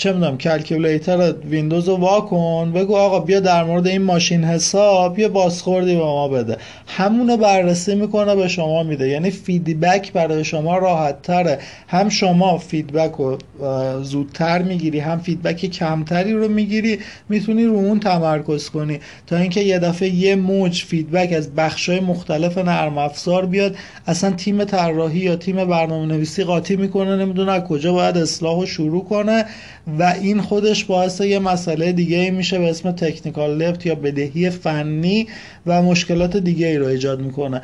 [0.02, 5.20] چه می‌دونم calculator ویندوز رو وا کن بگو آقا بیا در مورد این ماشین حساب
[5.20, 6.58] یه بازخوردی به ما بده.
[6.88, 9.08] همونو بررسی می‌کنه به شما میده.
[9.08, 13.38] یعنی feedback برای شما راحت تره هم شما feedback رو
[14.04, 19.00] زودتر می‌گیری هم feedback کمتری رو می‌گیری می‌تونی رو اون تمرکز کنی.
[19.28, 23.76] تا اینکه یه دفعه یه موج feedback از بخشای مختلف نرم افزار بیاد.
[24.08, 29.06] اصلا تیم طراحی یا تیم برنامه نویسی قاطی می‌کنه نمی‌دونه کجا باید اصلاح و شروع
[29.06, 29.46] کنه.
[30.00, 34.50] و این خودش باعث یه مسئله دیگه ای میشه به اسم تکنیکال لفت یا بدهی
[34.50, 35.28] فنی
[35.66, 37.62] و مشکلات دیگه ای رو ایجاد می‌کنه.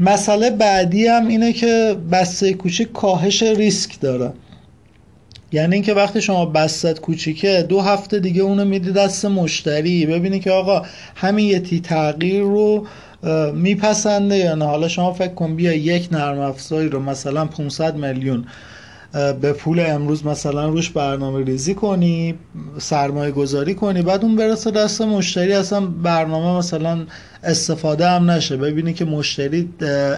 [0.00, 4.32] مسئله بعدی هم اینه که بسته کوچیک کاهش ریسک داره.
[5.52, 10.50] یعنی اینکه وقتی شما بستت کوچیکه دو هفته دیگه اونو میدی دست مشتری ببینی که
[10.50, 10.82] آقا
[11.14, 12.86] همین یه تی تغییر رو
[13.54, 18.44] میپسنده یا نه؟ حالا شما فکر کن بیا یک نرم افزاری رو مثلا 500 میلیون
[19.14, 22.34] به پول امروز مثلا روش برنامه ریزی کنی
[22.78, 27.06] سرمایه گذاری کنی بعد اون برسه دست مشتری اصلا برنامه مثلا
[27.42, 28.56] استفاده هم نشه.
[28.56, 29.68] ببینی که مشتری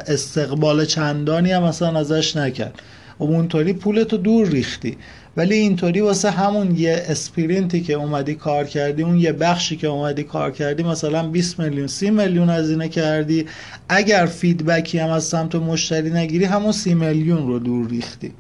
[0.07, 2.83] استقبال چندانی هم مثلا ازش نکرد.
[3.19, 4.97] و اونطوری پولتو دور ریختی.
[5.37, 10.23] ولی اینطوری واسه همون یه اسپرینتی که اومدی کار کردی اون یه بخشی که اومدی
[10.23, 13.47] کار کردی مثلا 20 میلیون 30 میلیون هزینه کردی.
[13.89, 18.33] اگر feedback ی هم از سمت مشتری نگیری همون 30 میلیون رو دور ریختی.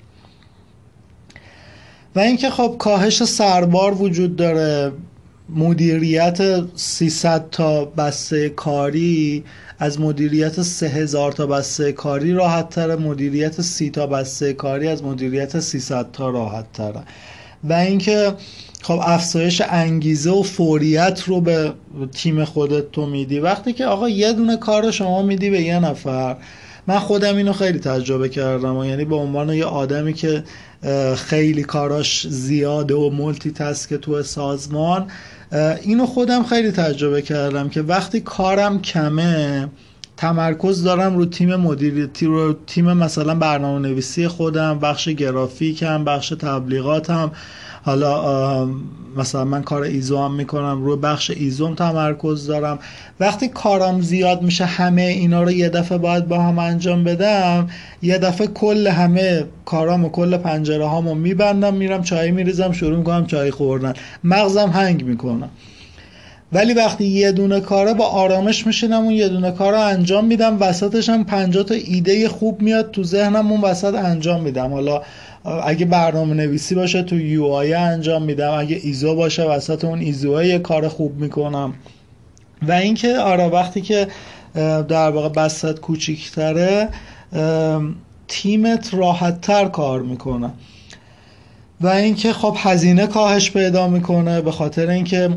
[2.16, 4.92] و اینکه خب کاهش سربار وجود داره
[5.48, 6.38] مدیریت
[6.76, 9.44] 300 تا بسته کاری
[9.78, 15.60] از مدیریت 3000 تا بسته کاری راحت تره مدیریت 30 تا بسته کاری از مدیریت
[15.60, 17.02] 300 تا راحت تره.
[17.64, 18.32] و اینکه
[18.82, 21.72] خب افزایش انگیزه و فوریت رو به
[22.12, 23.40] تیم خودت تو میدی.
[23.40, 26.36] وقتی که آقا یه دونه کار شما میدی به یه نفر
[26.86, 28.76] من خودم اینو خیلی تجربه کردم.
[28.76, 30.44] و یعنی به عنوان یه آدمی که
[31.16, 35.10] خیلی کاراش زیاده و مولتی تسک تو سازمان
[35.82, 39.68] اینو خودم خیلی تجربه کردم که وقتی کارم کمه
[40.16, 47.32] تمرکز دارم رو تیم مدیریتی رو تیم مثلا برنامه نویسی خودم بخش گرافیکم بخش تبلیغاتم.
[47.86, 48.68] حالا
[49.16, 52.78] مثلا من کار ایزو هم می‌کنم روی بخش ایزوم تمرکز دارم.
[53.20, 57.68] وقتی کارم زیاد میشه همه اینا رو یه دفعه باید با هم انجام بدم
[58.02, 63.26] یه دفعه کل همه کارام و کل پنجره هامو میبندم میرم چای میریزم شروع می‌کنم
[63.26, 63.94] چای خوردن.
[64.24, 65.50] مغزم هنگ می‌کنم
[66.52, 70.56] ولی وقتی یه دونه کاره با آرامش میشینم اون یه دونه کار رو انجام میدم
[70.60, 74.72] وسطش هم 50 تا ایده خوب میاد تو ذهنم اون وسط انجام میدم.
[74.72, 75.02] حالا
[75.64, 78.52] اگه برنامه نویسی باشه تو یو آی انجام میدم.
[78.52, 81.74] اگه ایزو باشه وسط اون ایزو یه کار خوب می‌کنم.
[82.68, 84.08] و اینکه آره وقتی که
[84.88, 86.88] در واقع بسط کوچیکتره
[88.28, 90.50] تیمت راحت تر کار می‌کنه.
[91.80, 95.30] و اینکه خب هزینه کاهش پیدا می‌کنه به خاطر اینکه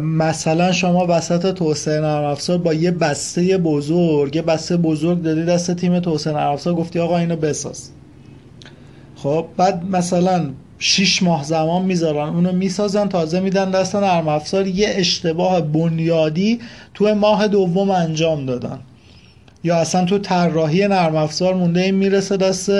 [0.00, 5.74] مثلا شما وسط توسعه نرم افزار با یه بسته بزرگ یه بسته بزرگ دادی دست
[5.74, 7.90] تیم توسعه نرم افزار گفتی آقا اینو بساز.
[9.22, 14.66] خب بعد مثلا 6 ماه زمان می‌ذارن اونو می‌سازن تازه میدن دست نرم افزار.
[14.66, 16.60] یه اشتباه بنیادی
[16.94, 18.78] تو ماه دوم انجام دادن.
[19.64, 22.70] یا اصلا تو طراحی نرم افزار مونده این می‌رسه دست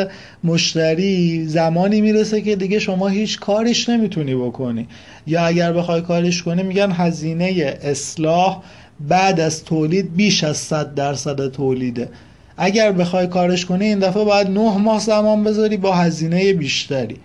[0.44, 4.88] مشتری زمانی می‌رسه که دیگه شما هیچ کارش نمی‌تونی بکنی.
[5.26, 8.62] یا اگر بخوای کارش کنی میگن هزینه اصلاح
[9.08, 12.08] بعد از تولید بیش از 100 درصد تولیده.
[12.56, 17.16] اگر بخوای کارش کنی این دفعه باید 9 ماه زمان بذاری با هزینه بیشتری.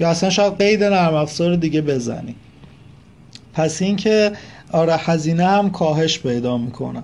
[0.00, 2.34] یا اصلا شاید قید نرم افزار دیگه بزنی.
[3.54, 4.32] پس اینکه
[4.72, 7.02] آره هزینه هم کاهش پیدا می‌کنه.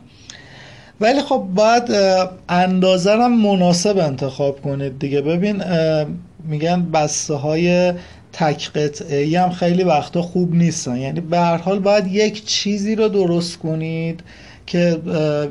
[1.01, 1.83] ولی خب باید
[2.49, 5.21] اندازه مناسب انتخاب کنید دیگه.
[5.21, 5.63] ببین
[6.45, 7.93] میگن بسته های
[8.33, 10.97] تک قطعه هم خیلی وقتا خوب نیستن.
[10.97, 14.23] یعنی به هر حال باید یک چیزی رو درست کنید.
[14.67, 15.01] که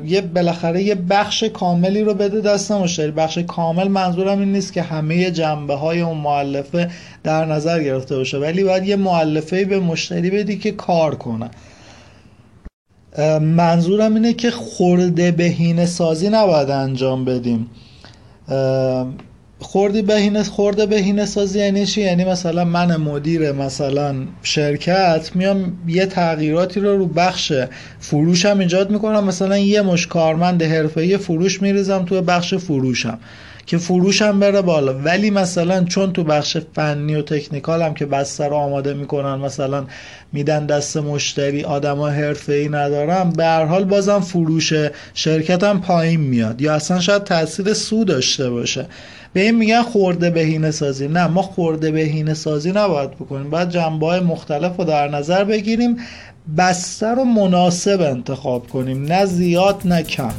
[0.04, 3.10] یه بالاخره یه بخش کاملی رو بده دست مشتری.
[3.10, 6.90] بخش کامل منظورم این نیست که همه جنبه های اون معلفه
[7.22, 11.50] در نظر گرفته باشه ولی باید یه معلفه به مشتری بدی که کار کنه.
[13.40, 17.70] منظورم اینه که خورده بهینه سازی نباید انجام بدیم.
[19.64, 26.06] خوردی بهینه خورده بهینه سازی یعنی چی؟ یعنی مثلا من مدیر مثلا شرکت میام یه
[26.06, 27.52] تغییراتی رو رو بخش
[28.00, 29.24] فروشم ایجاد می‌کنم.
[29.24, 33.18] مثلا یه مش کارمند حرفه‌ای فروش میریزم تو بخش فروشم.
[33.66, 34.94] که فروشم بره بالا.
[34.94, 39.84] ولی مثلا چون تو بخش فنی و تکنیکال هم که بستر رو آماده می‌کنن مثلا
[40.32, 44.72] میدن دست مشتری آدما حرفه‌ای ندارم به هر حال بازم فروش
[45.14, 46.60] شرکتم پایین میاد.
[46.60, 48.86] یا اصلا شاید تاثیر سو داشته باشه.
[49.32, 51.08] به این میگن خورده بهینه سازی.
[51.08, 53.50] نه ما خورده بهینه سازی نباید بکنیم.
[53.50, 55.96] باید جنبه های مختلف رو در نظر بگیریم
[56.58, 59.04] بستر رو مناسب انتخاب کنیم.
[59.04, 60.32] نه زیاد نه کم.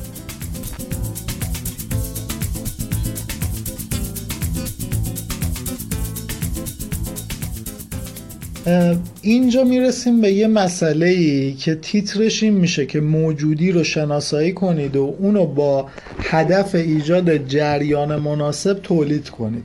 [9.21, 14.95] اینجا می‌رسیم به یه مسئله ای که تیترش این میشه که موجودی رو شناسایی کنید
[14.95, 15.87] و اونو با
[16.19, 19.63] هدف ایجاد جریان مناسب تولید کنید.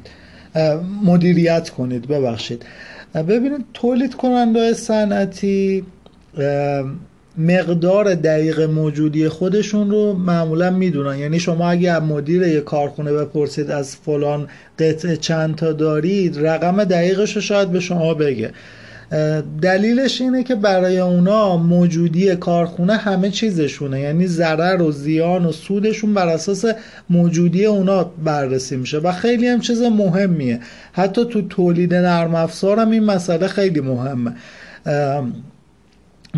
[1.05, 2.63] مدیریت کنید ببخشید.
[3.15, 5.85] ببینید تولید کننده صنعتی
[7.39, 11.19] مقدار دقیق موجودی خودشون رو معمولا می‌دونن.
[11.19, 14.49] یعنی شما اگه مدیر یه کارخونه بپرسید از فلان
[14.79, 18.51] قطعه چند تا دارید رقم دقیقش رو شاید به شما بگه.
[19.63, 24.01] دلیلش اینه که برای اونا موجودی کارخونه همه چیزشونه.
[24.01, 26.65] یعنی ضرر و زیان و سودشون بر اساس
[27.11, 28.99] موجودی اونا بررسی میشه.
[28.99, 30.61] و خیلی هم چیز مهمیه.
[30.93, 34.33] حتی تو تولید نرم افزار هم این مسئله خیلی مهمه.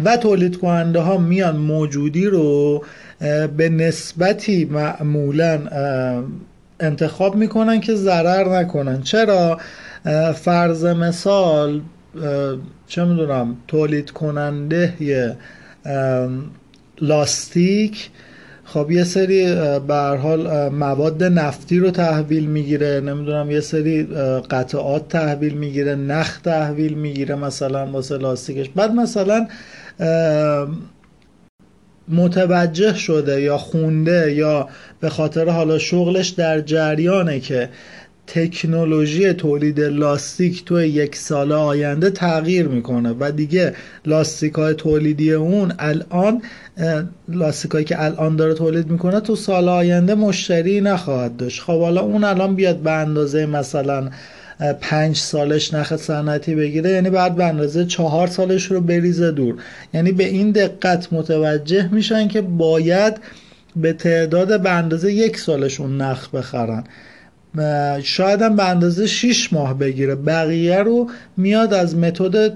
[0.04, 2.84] و تولید کننده ها میان موجودی رو
[3.56, 5.60] به نسبتی معمولا
[6.80, 9.02] انتخاب می‌کنن که ضرر نکنن.
[9.02, 9.58] چرا؟
[10.34, 11.80] فرض مثال
[12.86, 15.36] چه می‌دونم تولید کننده یه
[17.00, 18.10] لاستیک.
[18.64, 19.54] خب یه سری
[19.88, 23.00] به حال مواد نفتی رو تحویل می‌گیره.
[23.00, 24.02] نمی‌دونم یه سری
[24.50, 25.94] قطعات تحویل می‌گیره.
[25.94, 28.68] نخ تحویل می‌گیره مثلا واسه لاستیکش.
[28.68, 29.46] بعد مثلا
[32.08, 34.68] متوجه شده یا خونده یا
[35.00, 37.68] به خاطر حالا شغلش در جریانه که
[38.26, 43.74] تکنولوژی تولید لاستیک تو یک سال آینده تغییر می‌کنه و دیگه
[44.06, 46.42] لاستیک های تولیدی اون الان
[47.28, 51.62] لاستیک هایی که الان داره تولید می‌کنه تو سال آینده مشتری نخواهد داشت.
[51.62, 54.10] خب حالا اون الان بیاد به اندازه مثلا
[54.80, 59.54] پنج سالش نخ صنعتی بگیره یعنی بعد به اندازه چهار سالش رو بریزه دور.
[59.94, 63.14] یعنی به این دقت متوجه میشن که باید
[63.76, 66.84] به تعداد به اندازه یک سالشون نخ بخرن.
[68.02, 70.14] شاید هم به اندازه 6 ماه بگیره.
[70.14, 72.52] بقیه رو میاد از متد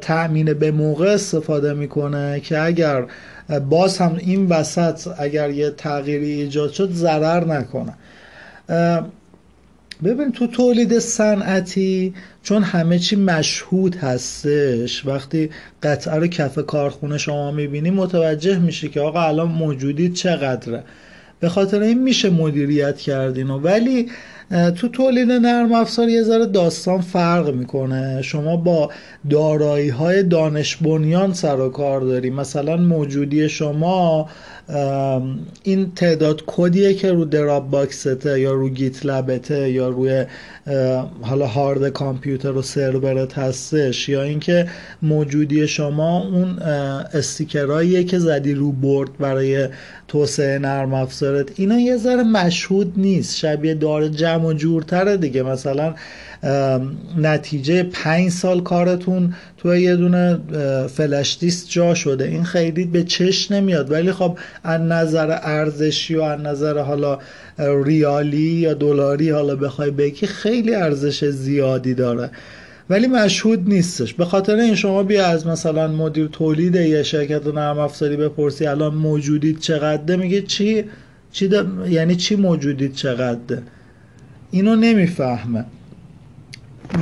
[0.00, 3.04] تأمین به موقع استفاده می‌کنه که اگر
[3.70, 7.94] باز هم این وسط اگر یه تغییری ایجاد شد ضرر نکنه.
[10.04, 15.50] ببین تو تولید صنعتی چون همه چی مشهود هستش وقتی
[15.82, 20.84] قطعه رو کف کارخونه شما می‌بینی متوجه میشی که آقا الان موجودی چقدره.
[21.40, 23.50] به خاطر این میشه مدیریت کردین.
[23.50, 24.10] ولی
[24.50, 28.22] تو تولید نرم افزار یه ذره داستان فرق می‌کنه.
[28.22, 28.90] شما با
[29.30, 32.30] دارایی های دانش بنیان سر و کار داری.
[32.30, 34.28] مثلا موجودی شما
[35.62, 40.24] این تعداد کدیه که رو دراب باکسته یا رو گیت لبته یا روی
[41.22, 44.68] حالا هارد کامپیوتر و سرورت هستش یا اینکه
[45.02, 46.58] موجودی شما اون
[47.12, 49.68] استیکراییه که زدی رو برد برای
[50.08, 55.42] توسعه نرم افزارت اینا یه ذره مشهود نیست شبیه داره جمع و جورتره دیگه.
[55.42, 55.94] مثلا
[57.18, 60.38] نتیجه پنج سال کارتون تو یه دونه
[60.86, 62.24] فلش دیست جا شده.
[62.24, 63.90] این خیلی به چش نمیاد.
[63.90, 67.18] ولی خب از نظر ارزشی و از نظر حالا
[67.84, 72.30] ریالی یا دلاری حالا بخوای بگی خیلی ارزش زیادی داره.
[72.90, 74.14] ولی مشهود نیستش.
[74.14, 78.66] به خاطر این شما بیا از مثلا مدیر تولید یه شرکت نرم افزاری بپرسی.
[78.66, 80.84] الان موجودید چقدره؟ میگه چی؟
[81.32, 81.50] چی
[81.88, 83.62] یعنی چی موجودید چقدره؟
[84.50, 85.64] اینو نمی‌فهمه.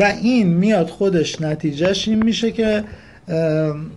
[0.00, 2.84] و این میاد خودش نتیجهش این میشه که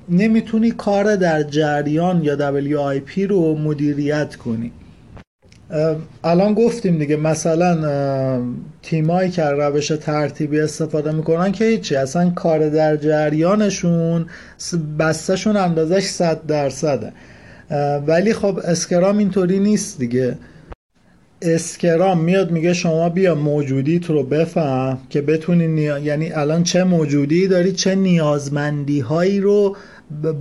[0.10, 4.72] نمی‌تونی کار در جریان یا WIP رو مدیریت کنی.
[6.24, 8.42] الان گفتیم دیگه مثلا
[8.82, 14.26] تیمایی که روش ترتیبی استفاده می‌کنن که هیچی اصلا کار در جریانشون
[15.00, 17.12] بستشون اندازش صد درصده.
[18.08, 20.38] ولی خب اسکرام اینطوری نیست دیگه.
[21.42, 26.00] Scrum میاد میگه شما بیا موجودیت رو بفهم که بتونی نیا...
[26.00, 29.76] یعنی الان چه موجودی داری چه نیازمندی هایی رو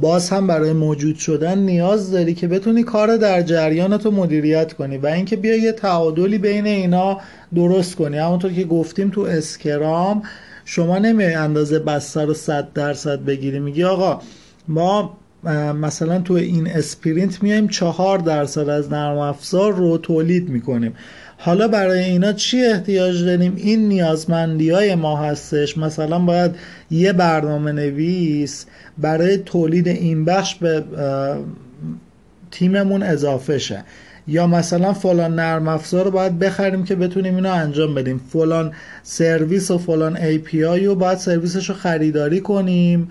[0.00, 4.98] باز هم برای موجود شدن نیاز داری که بتونی کار در جریان تو مدیریت کنی
[4.98, 7.20] و اینکه بیا یه تعادلی بین اینا
[7.54, 8.18] درست کنی.
[8.18, 10.22] همونطور که گفتیم تو Scrum
[10.64, 13.58] شما نمی اندازه بستر رو صد درصد بگیری.
[13.58, 14.22] میگی آقا
[14.68, 15.16] ما
[15.80, 20.94] مثلا تو این sprint میایم چهار درصد از نرم افزار رو تولید می‌کنیم.
[21.38, 25.78] حالا برای اینا چی احتیاج داریم؟ این نیازمندی های ما هستش.
[25.78, 26.50] مثلا باید
[26.90, 28.66] یه برنامه نویس
[28.98, 30.84] برای تولید این بخش به
[32.50, 33.84] تیممون اضافه شه.
[34.26, 38.20] یا مثلا فلان نرم افزار رو باید بخریم که بتونیم اینو انجام بدیم.
[38.32, 38.72] فلان
[39.02, 43.08] سرویس و فلان API رو باید سرویسش رو خریداری کنیم.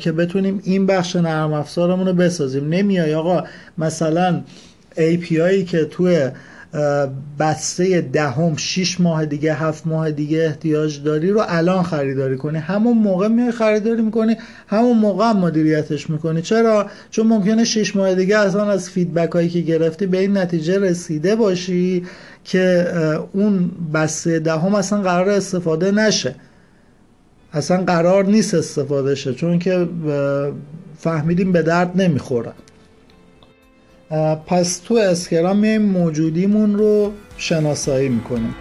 [0.00, 2.68] که بتونیم این بخش نرم افزارمون رو بسازیم.
[2.68, 3.44] نمیای آقا
[3.78, 4.40] مثلا
[4.96, 6.30] API که توی
[7.38, 12.58] بسته دهم ده 6 ماه دیگه هفت ماه دیگه احتیاج داری رو الان خریداری کنی.
[12.58, 14.36] همون موقع میای خریداری می‌کنی
[14.68, 16.42] همون موقع هم مدیریتش می‌کنی.
[16.42, 20.78] چرا؟ چون ممکنه 6 ماه دیگه اصلا از فیدبک هایی که گرفتی به این نتیجه
[20.78, 22.04] رسیده باشی
[22.44, 22.86] که
[23.32, 26.34] اون بسته دهم ده اصلا قرار استفاده نشه.
[27.56, 29.88] اصلا قرار نیست استفاده شه چون که
[30.98, 32.52] فهمیدیم به درد نمی‌خوره.
[34.46, 38.54] پس تو اسکرام میایم موجودیمون رو شناسایی می‌کنیم.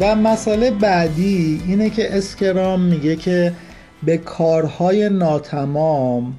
[0.00, 3.52] و مسئله بعدی اینه که اسکرام میگه که
[4.02, 6.34] به کارهای ناتمام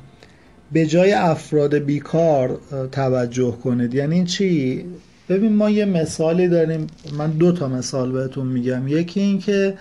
[0.72, 2.59] به جای افراد بیکار
[2.91, 3.93] توجه کنید.
[3.93, 4.86] یعنی چی؟
[5.30, 6.88] ببین ما یه مثالی داریم.
[7.17, 8.88] من دو تا مثال بهتون میگم.
[8.88, 9.74] یکی این که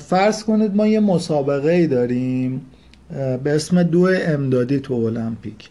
[0.00, 2.60] فرض کنید ما یه مسابقه ای داریم
[3.44, 5.70] به اسم دو امدادی تو المپیک.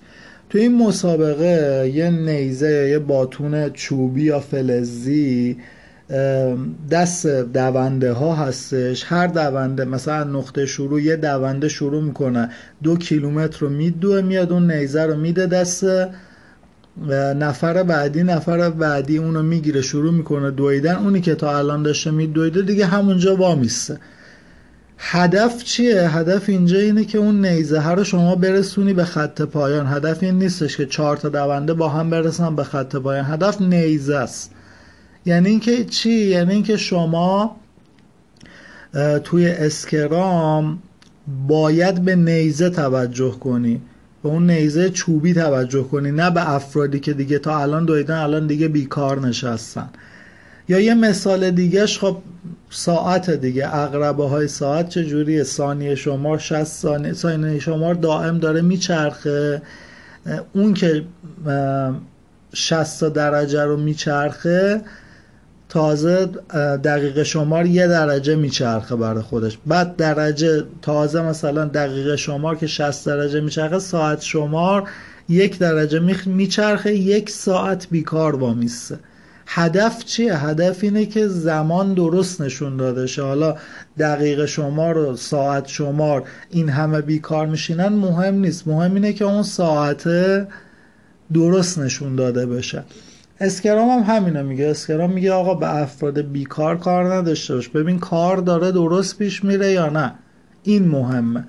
[0.49, 5.57] تو این مسابقه یه نیزه یه باتون چوبی یا فلزی
[6.91, 9.03] دست دونده ها هستش.
[9.07, 12.49] هر دونده مثلا نقطه شروع یه دونده شروع می‌کنه.
[12.83, 15.85] دو کیلومتر رو میدوه میاد اون نیزه رو میده دست
[17.35, 20.95] نفر بعدی نفر بعدی اونو می‌گیره شروع می‌کنه دویدن.
[20.95, 23.99] اونی که تا الان داشته میدویده دیگه همونجا وامیسته.
[24.97, 29.87] هدف چیه؟ هدف اینجا اینه که اون نیزه رو شما برسونی به خط پایان.
[29.87, 33.25] هدف این نیستش که چهار تا دونده با هم برسن به خط پایان.
[33.25, 34.51] هدف نیزه است.
[35.25, 37.55] یعنی اینکه چی؟ یعنی اینکه شما
[39.23, 40.79] توی اسکرام
[41.47, 43.81] باید به نیزه توجه کنی.
[44.23, 48.47] به اون نیزه چوبی توجه کنی نه به افرادی که دیگه تا الان دویدن الان
[48.47, 49.89] دیگه بیکار نشستن.
[50.69, 52.17] یا یه مثال دیگهش خب
[52.69, 53.75] ساعت دیگه.
[53.75, 59.61] اقربه های ساعت چجوری ثانیه شمار 60 ثانیه ثانیه شمار دائم داره میچرخه.
[60.53, 61.03] اون که
[62.53, 64.81] 60 درجه رو میچرخه
[65.73, 66.25] تازه
[66.83, 69.57] دقیقه شمار یه درجه میچرخه برای خودش.
[69.67, 74.89] بعد درجه تازه مثلا دقیقه شمار که 60 درجه میچرخه ساعت شمار
[75.29, 78.99] یک درجه میچرخه یک ساعت بیکار وامیسته
[79.47, 83.23] هدف چیه؟ هدف اینه که زمان درست نشون داده شه.
[83.23, 83.55] حالا
[83.99, 88.67] دقیقه شمار و ساعت شمار این همه بیکار میشینن مهم نیست.
[88.67, 90.47] مهم اینه که اون ساعته
[91.33, 92.83] درست نشون داده بشه.
[93.39, 94.67] Scrum هم همینه میگه.
[94.67, 97.69] Scrum میگه آقا به افراد بیکار کار نداشته باش.
[97.69, 100.13] ببین کار داره درست پیش میره یا نه.
[100.63, 101.43] این مهمه.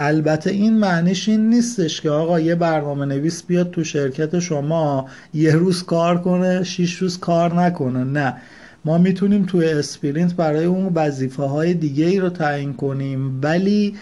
[0.00, 5.52] البته این معنیش این نیستش که آقا یه برنامه نویس بیاد تو شرکت شما یه
[5.52, 8.04] روز کار کنه شیش روز کار نکنه.
[8.04, 8.36] نه.
[8.84, 13.40] ما می‌تونیم توی sprint برای اون وظیفه های دیگه ای رو تعیین کنیم.
[13.42, 13.96] ولی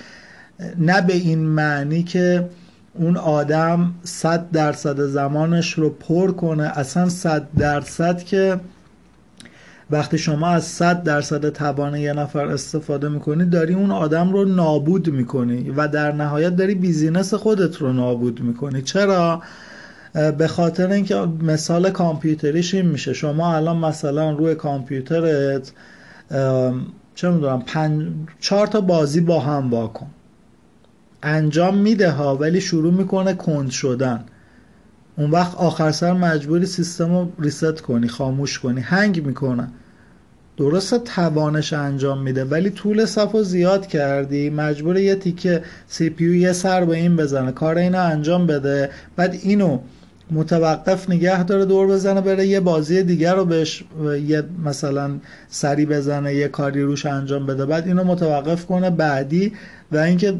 [0.78, 2.48] نه به این معنی که
[2.94, 6.62] اون آدم صد درصد زمانش رو پر کنه.
[6.78, 8.60] اصلا صد درصد که
[9.90, 15.08] وقتی شما از صد درصد توان یه نفر استفاده می‌کنی داری اون آدم رو نابود
[15.08, 18.82] می‌کنی و در نهایت داری بیزینس خودت رو نابود می‌کنی.
[18.82, 19.42] چرا؟
[20.38, 23.12] به خاطر اینکه مثال کامپیوتریش این میشه.
[23.12, 25.72] شما الان مثلا روی کامپیوترت
[27.14, 28.06] چه می‌دونم پنج...
[28.40, 30.06] چهار تا بازی با هم واکن
[31.22, 34.24] انجام میده ها ولی شروع می‌کنه کند شدن.
[35.16, 39.68] اون وقت آخر سر مجبوری سیستم رو ریست کنی خاموش کنی هنگ می‌کنه.
[40.56, 46.52] درست توانش انجام میده ولی طول صف زیاد کردی مجبور یه تیکه سی پیو یه
[46.52, 48.90] سر به این بزنه کار اینو انجام بده.
[49.16, 49.78] بعد اینو
[50.32, 53.84] متوقف نگه داره دور بزنه بره یه بازی دیگر رو بهش
[54.26, 55.10] یه مثلا
[55.48, 57.66] سری بزنه یه کاری روش انجام بده.
[57.66, 59.52] بعد اینو متوقف کنه بعدی
[59.92, 60.34] و اینکه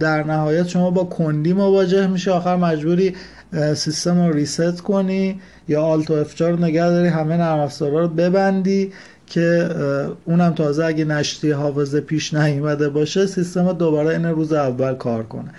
[0.00, 3.14] در نهایت شما با کندی مواجه میشه آخر مجبوری
[3.74, 8.92] سیستم رو ریست کنی یا آلت و رو نگه داری همه نرم افزارا رو ببندی
[9.26, 9.68] که
[10.24, 15.50] اونم تازه اگه نشتی حافظه پیش نیومده باشه سیستم دوباره این روز اول کار کنه.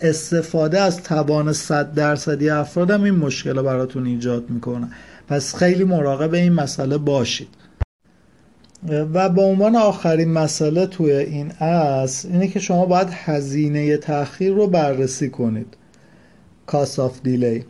[0.00, 4.88] استفاده از توان 100 درصدی افراد هم این مشکل براتون ایجاد می‌کنه.
[5.28, 7.48] پس خیلی مراقب این مسئله باشید.
[8.88, 14.66] و به عنوان آخرین مسئله توی این اصل اینه که شما باید هزینه تاخیر رو
[14.66, 15.76] بررسی کنید.
[16.66, 17.64] کاست آف دیلی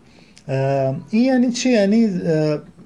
[1.11, 2.21] این یعنی چی؟ یعنی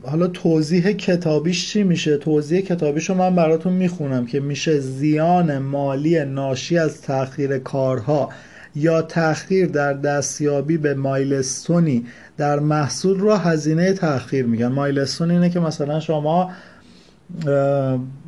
[0.02, 6.24] حالا توضیح کتابیش چی میشه؟ توضیح کتابیش رو من براتون می‌خونم که میشه زیان مالی
[6.24, 8.28] ناشی از تاخیر کارها
[8.74, 12.06] یا تأخیر در دستیابی به مایلستونی
[12.36, 14.66] در محصول رو هزینه تأخیر میگن.
[14.68, 16.50] مایلستون اینه که مثلا شما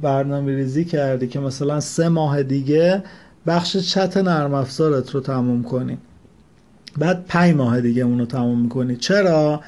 [0.02, 3.02] برنامه ریزی کردی که مثلا سه ماه دیگه
[3.46, 5.98] بخش چت نرم افزارت رو تموم کنی.
[6.98, 8.96] بعد پنج ماه دیگه اونو تموم می‌کنی.
[8.96, 9.60] چرا؟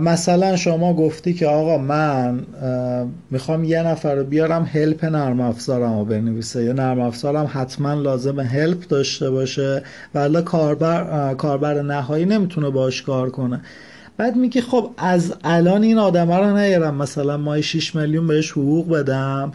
[0.00, 2.40] مثلا شما گفتی که آقا من
[3.30, 6.64] می‌خوام یه نفر رو بیارم هلپ نرم افزارم رو بنویسه.
[6.64, 9.82] یا نرم افزارم حتما لازم هلپ داشته باشه.
[10.14, 13.60] ولی کاربر, کاربر نهایی نمی‌تونه باش کار کنه.
[14.16, 16.94] بعد میگه خب از الان این آدم رو نیارم.
[16.94, 19.52] مثلا مای 6 میلیون بهش حقوق بدم.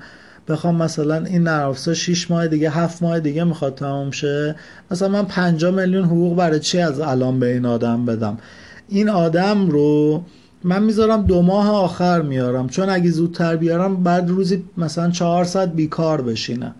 [0.47, 4.55] بخوام مثلا این نرم افزار 6 ماه دیگه 7 ماه دیگه می‌خواد تمام شه.
[4.91, 8.37] مثلا من 5 میلیون حقوق برای چی از الان به این آدم بدم؟
[8.91, 10.23] این آدم رو
[10.63, 12.69] من می‌ذارم دو ماه آخر میارم.
[12.69, 16.75] چون اگه زودتر بیارم بعد روزی مثلا 400 بیکار بشینه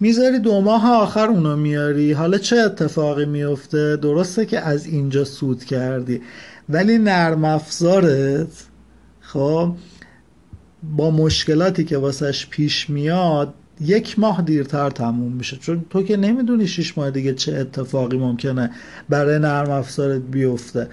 [0.00, 2.12] می‌ذاری دو ماه آخر اونو میاری.
[2.12, 6.20] حالا چه اتفاقی میفته؟ درسته که از اینجا سود کردی.
[6.68, 8.66] ولی نرم افزارت
[9.20, 9.72] خب
[10.96, 15.56] با مشکلاتی که واسش پیش میاد یک ماه دیرتر تموم میشه.
[15.56, 18.70] چون تو که نمی‌دونی شش ماه دیگه چه اتفاقی ممکنه
[19.08, 20.88] برای نرم افزارت بیفته.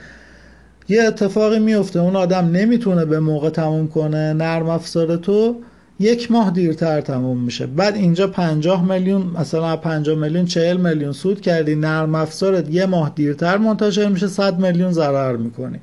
[0.89, 1.99] یه اتفاقی میفته.
[1.99, 4.33] اون آدم نمی‌تونه به موقع تموم کنه.
[4.33, 5.55] نرم افزار تو
[5.99, 7.65] یک ماه دیرتر تموم میشه.
[7.65, 11.75] بعد اینجا 50 میلیون مثلا 50 میلیون 40 میلیون سود کردی.
[11.75, 14.27] نرم افزارت یه ماه دیرتر منتشر میشه.
[14.27, 15.79] 100 میلیون ضرر می‌کنی.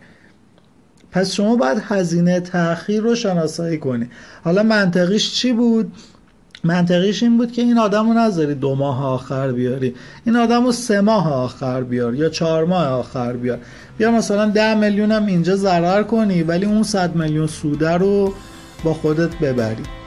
[1.10, 4.08] پس شما باید هزینه تاخیر رو شناسایی کنی.
[4.44, 5.92] حالا منطقیش چی بود؟
[6.64, 9.94] منطقیش این بود که این آدم رو نذاری دو ماه آخر بیاری.
[10.26, 13.58] این آدم رو سه ماه آخر بیار یا چهار ماه آخر بیار.
[13.98, 18.34] بیا مثلا ده میلیون هم اینجا ضرر کنی ولی اون صد میلیون سوده رو
[18.84, 20.01] با خودت ببری.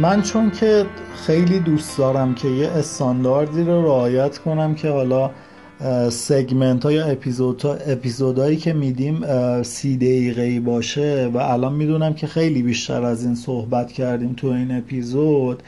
[0.00, 0.86] من چون که
[1.26, 5.30] خیلی دوست دارم که یه استانداردی رو رعایت کنم که حالا
[6.10, 9.22] سگمنت ها یا اپیزود اپیزودهایی که میدیم
[9.62, 14.78] سی دقیقه باشه و الان می‌دونم که خیلی بیشتر از این صحبت کردیم تو این
[14.78, 15.62] اپیزود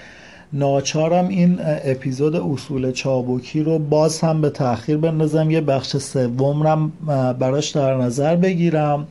[0.52, 6.92] ناچارم این اپیزود اصول چابکی رو باز هم به تاخیر بندازم یه بخش سوم رم
[7.38, 9.06] براش در نظر بگیرم.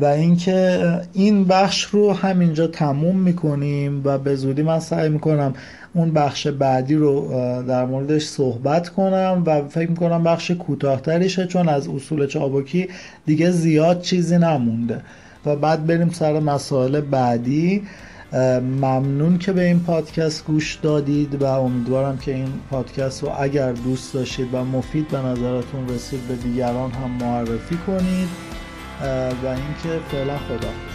[0.00, 0.80] و اینکه
[1.12, 5.54] این بخش رو همینجا تموم می‌کنیم و به زودی من سعی می‌کنم
[5.94, 7.28] اون بخش بعدی رو
[7.68, 12.88] در موردش صحبت کنم و فکر می‌کنم بخش کوتاهتریشه چون از اصول چابکی
[13.26, 15.00] دیگه زیاد چیزی نمونده.
[15.46, 17.82] و بعد بریم سر مسائل بعدی.
[18.62, 24.14] ممنون که به این پادکست گوش دادید و امیدوارم که این پادکست رو اگر دوست
[24.14, 28.57] داشتید و مفید به نظرتون رسید به دیگران هم معرفی کنید.
[29.42, 30.87] و اینکه فعلا خدا.